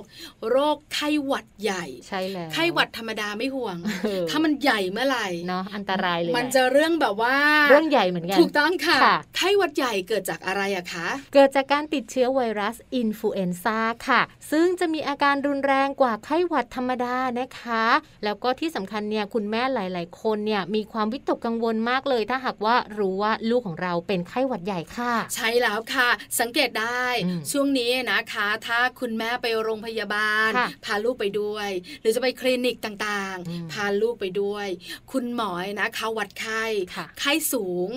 [0.50, 7.36] โรคไข้หวัดใหญ่ใช่แล้วไข้หวัดธรรมดาไม่ห่วงเออถ้ามันใหญ่เมื่อไหร่เนาะอันตรายเลยมันแหลจะเรื่องแบบว่า
[7.70, 14.22] เรื่องใหญ่เหมือนกันถูกต้องค่ะค่ะไข้หวัดใหญ่เกิดจากอะไรอะคะ เกิดจากการติดเชื้อไวรัสอินฟลูเอนซ่าค่ะ
[14.52, 17.86] ซึ่งจะมีอาการรุนแรงกว่าไข้หวัดธรรมดานะคะ
[18.24, 26.10] แล้วก็ที่สำคัญเนี่ยคุณแม่หลาย ๆ คนเนี่ยมีความวิตกกังวลมากเลย ถ้าหากว่ารู้ว่าลูกของเราเป็นไข้หวัดใหญ่ค่ะ ใช่แล้วค่ะ
[26.40, 31.70] สังเกตได้อืมช่วงนี้นะคะ ถ้าคุณแม่ไปโรงพยาบาลค่ะพาลูกไปด้วย
[32.02, 34.68] หรือจะไปคลินิกต่างอืมๆพาลูกไปด้วย
[35.12, 36.63] คุณหมอนะคะวัดไข้
[36.95, 37.89] ค่ะไข้สูง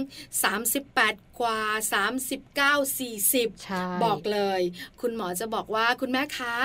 [0.44, 1.60] 38 กว่า
[2.78, 4.60] 39 40ใช่บอกเลย
[5.00, 6.56] คุณหมอจะบอกว่าคุณแม่คะ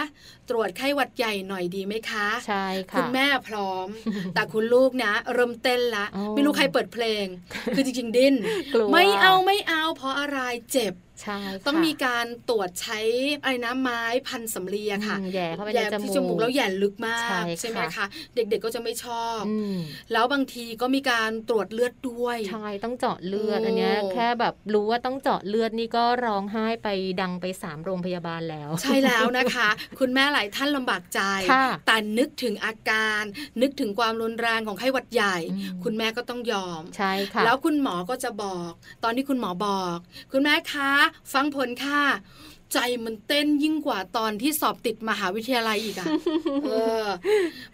[0.49, 3.87] ตรวจไข้หวัดใหญ่หน่อยดีไหมคะใช่ค่ะคุณแม่พร้อม
[4.33, 7.25] แต่คุณลูกนะ เริ่มเต้นละอ๋อไม่รู้ใครเปิดเพลง
[7.75, 8.35] คือจริง ๆ ดิ้น
[8.73, 10.39] กลัวไม่เอาไม่เอาเพราะอะไร
[10.73, 12.99] เจ็บใช่ค่ะต้องมีการตรวจใช้
[13.43, 18.05] อะไรนะไม้พันสำลีอะค่ะอืมแย่เข้าไปในแย่จที่มูกจมูกแล้วแย่ลึกมากใช่ไหมค่ะคะ
[18.35, 19.75] เด็กๆก็จะไม่ชอบอืม
[20.11, 26.87] แล้วบางทีก็มีการตรวจเลือดด้วยใช่ต้องเจาะเลือดโอ้อันเนี้ยแค่แบบรู้ว่าต้องเจาะเลือดนี่ก็ร้องไห้ไป
[27.21, 33.23] ดังไปสามโรงพยาบาลแล้ว ใช่แล้วนะคะ คุณแม่หลายท่านลำบากใจค่ะแต่นึกถึงอาการ
[33.61, 38.71] นึกถึงความรุนแรงของไข้หวัดใหญ่อืมคุณแม่ก็ต้องยอมใช่ค่ะแล้วคุณหมอก็จะบอก
[39.03, 39.97] ตอนที่คุณหมอบอก
[40.31, 40.91] คุณแม่คะ
[41.33, 42.03] ฟังผลค่ะ
[42.73, 46.07] ใจมันเต้นยิ่งกว่าตอนที่สอบติดมหาวิทยาลัยอีกอะ
[46.65, 47.05] เออ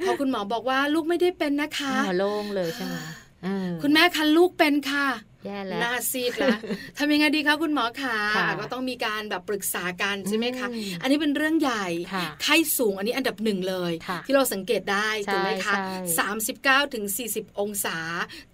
[0.04, 2.96] พอคุณหมอบอกว่าลูกไม่ได้เป็นนะคะหัวโล่งเลยใช่ไหม
[3.44, 5.08] เออคุณแม่คะลูกเป็นค่ะ
[5.46, 6.58] แย่แล้วหน้าซีดแล้ว
[6.98, 17.98] ทำยังไงดีคะคุณหมอคะค่ะก็ต้องมีการแบบปรึกษากันใช่ไหมคะอืมอันนี้เป็นเรื่องใหญ่ค่ะไข้สูงอันนี้อันดับหนึ่งเลยค่ะที่เราสังเกตได้ใช่ถูกไหมคะใช่39ถึง40 องศา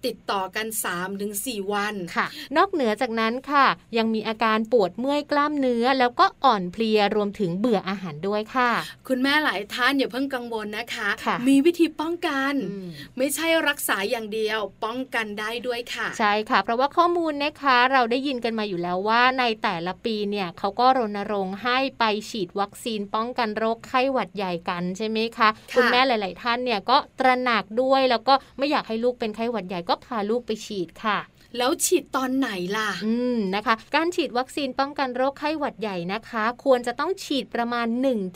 [0.06, 2.26] ติดต่อกัน3ถึง4วันค่ะ
[2.56, 3.66] นอกเหนือจากนั้นค่ะ
[3.98, 8.70] ยังมีอาการปวดเมื่อยกล้ามเนื้อ แล้วก็อ่อนเพลียรวมถึงเบื่ออาหารด้วยค่ะ
[9.08, 31.18] คุณแม่หลายท่านอย่าเพิ่งกังวลนะคะค่ะมีวิธีป้องกันอืมไม่ใช่รักษาอย่างเดียวป้องกันได้ด้วยค่ะ ใช่ค่ะเพราะว่าข้อมูลนะคะเราได้ยินกันมาอยู่แล้วว่าในแต่ละปีเนี่ยเขาก็รณรงค์ให้ไปฉีดวัคซีนป้องกันโรคไข้หวัดใหญ่กันใช่ไหมคะค่ะคุณแม่หลาย ๆ ท่านเนี่ยก็ตระหนักด้วยแล้วก็ไม่อยากให้ลูกเป็นไข้หวัดใหญ่ก็พาลูกไปฉีดค่ะ
[31.56, 37.86] แล้วฉีดตอนไหนล่ะ อืมนะคะ การฉีดวัคซีนป้องกันโรคไข้หวัดใหญ่นะคะ ควรจะต้องฉีดประมาณ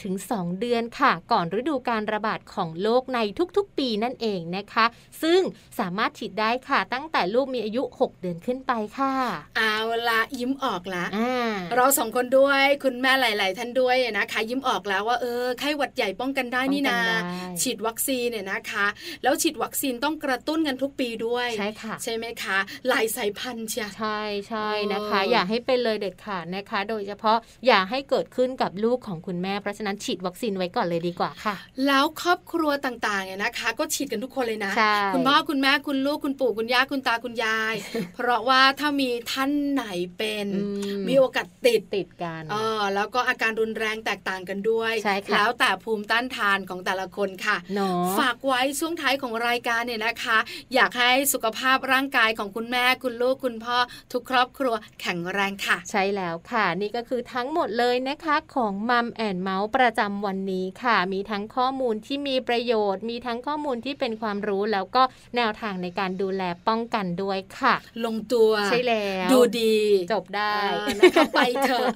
[0.06, 3.18] 1-2 เดือนค่ะ ก่อนฤดูการระบาดของโรคใน
[3.56, 4.84] ทุกๆ ปีนั่นเองนะคะ
[5.22, 5.40] ซึ่ง
[5.78, 9.14] สามารถฉีดได้ค่ะ ตั้งแต่ลูกมีอายุ 6 เดือนขึ้นไปค่ะ
[9.56, 9.76] เอา
[10.08, 11.34] ละยิ้มออกละอ่า
[11.74, 18.86] เราสองคนด้วยคุณแม่หลาย ๆ ท่านด้วยนะคะ ยิ้มออกแล้วว่าเออไข้หวัดใหญ่ป้องกันได้นี่นาป้องกันได้ฉีดวัคซีนเนี่ยนะคะ
[19.22, 22.58] แล้วฉีดวัคซีนต้องกระตุ้นกันทุกปีด้วยใช่ค่ะใช่ไหมคะ
[22.88, 37.74] หลายสายพันธุ์เชียใช่ใช่นะคะเออออย่าให้เป็นเลยเด็ดขาดนะคะ โดยเฉพาะอย่าให้เกิดขึ้นกับลูกของคุณแม่ เพราะฉะนั้นฉีดวัคซีนไว้ก่อนเลยดีกว่าค่ะ แล้วครอบครัวต่างๆเนี่ยนะคะ ก็ฉีดกันทุกคนเลยนะใช่คุณพ่อคุณแม่คุณลูกคุณปู่คุณย่าคุณตาคุณยาย
[38.14, 39.84] เพราะว่าถ้ามีท่านไหน
[40.18, 40.64] เป็นอื
[41.00, 50.38] มมีโอกาสติดติดกันเออแล้วก็อาการรุนแรงแตกต่างกันด้วยใช่ค่ะแล้วแต่ภูมิต้านทานของแต่ละคนค่ะเนาะฝากไว้ช่วงท้ายของรายการเนี่ยนะคะ
[50.74, 53.76] อยากให้สุขภาพร่างกายของคุณแม่คุณลูกคุณพ่อ
[54.12, 65.02] ทุกครอบครัวแข็งแรงค่ะ ใช่แล้วค่ะ นี่ก็คือทั้งหมดเลยนะคะของ Mom and Mouth ประจำวันนี้ค่ะ มีทั้งข้อมูลที่มีประโยชน์ มีทั้งข้อมูลที่เป็นความรู้แล้วก็
[65.36, 67.74] แนวทางในการดูแลป้องกันด้วยค่ะ
[68.04, 69.76] ลงตัวใช่แล้วดูดี
[70.12, 71.86] จบได้เออนะคะไปเถอะ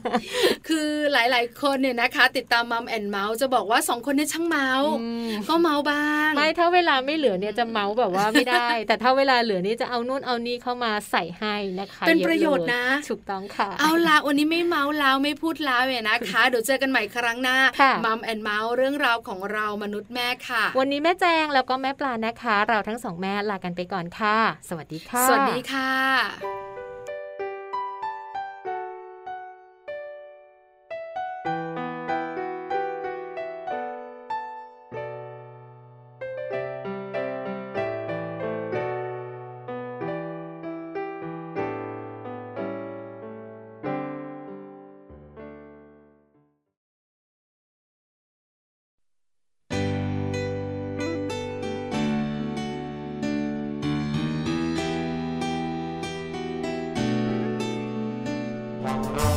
[0.68, 24.39] คือหลาย ๆ คนเนี่ยนะคะ ติดตาม Mom and Mouth จะบอกว่าสองคนเนี่ยช่างเมาท์อืมก็เมาท์บ้างไม่ถ้าเวลาไม่เหลือเนี่ยจะเมาส์แบบว่าไม่ได้ แต่ถ้าเวลาเหลือนี่จะเอานู่นเอานี่เข้ามาใส่ให้นะคะ เป็นอลประโยชน์นะ ถูกต้องค่ะ เอาละวันนี้ไม่เมาส์แล้วไม่พูดแล้วเนี่ยนะคะ เดี๋ยวเจอกันใหม่ครั้งหน้าค่ะมัมแอนเมาส์เรื่องราวของเรามนุษย์แม่ค่ะ วันนี้แม่แจงแล้วก็แม่ปลานะคะ เราทั้งสองแม่ลากันไปก่อนค่ะ
[24.68, 26.66] สวัสดีค่ะ สวัสดีค่ะ
[58.97, 59.36] เ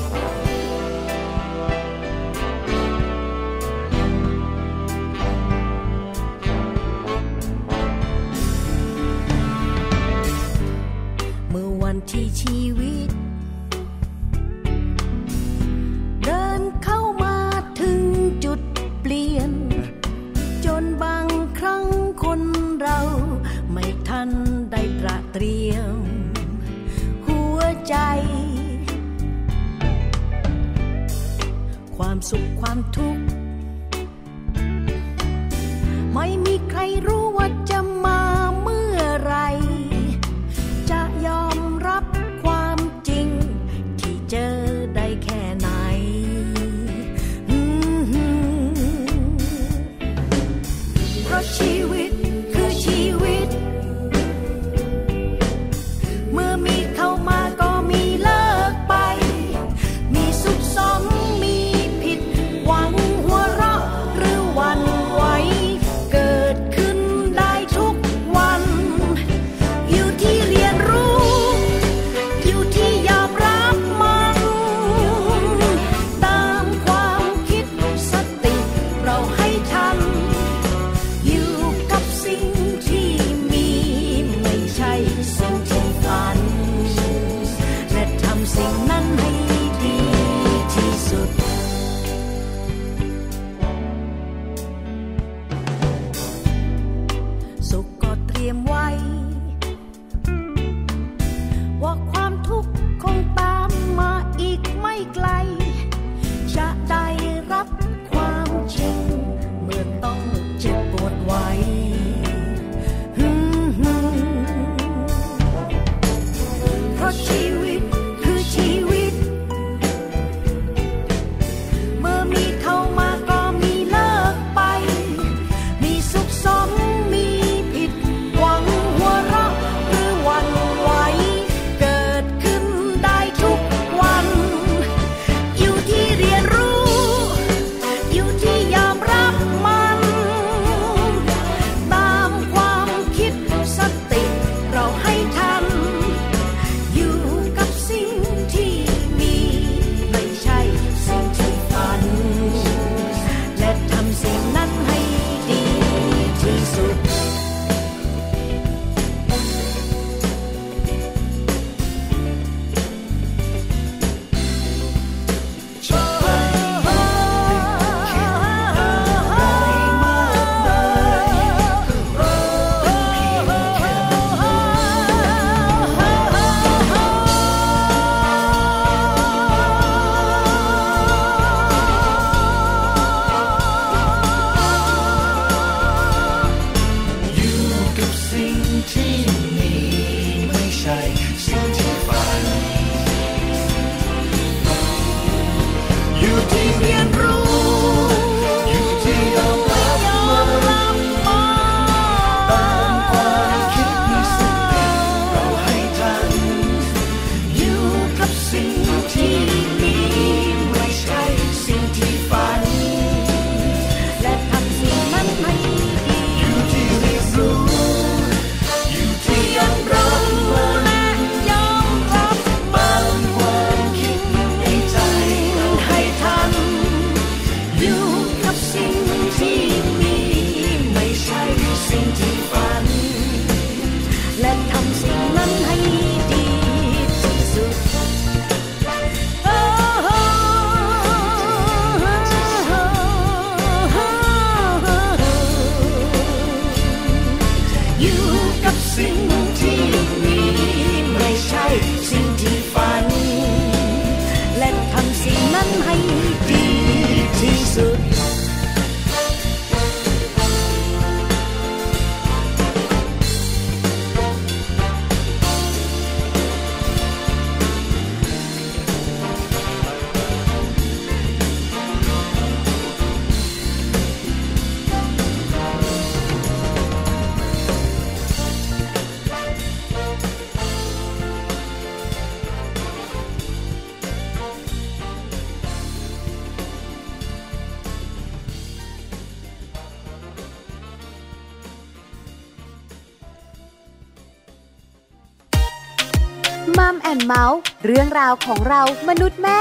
[298.18, 299.60] ราวของเรามนุษย์แม่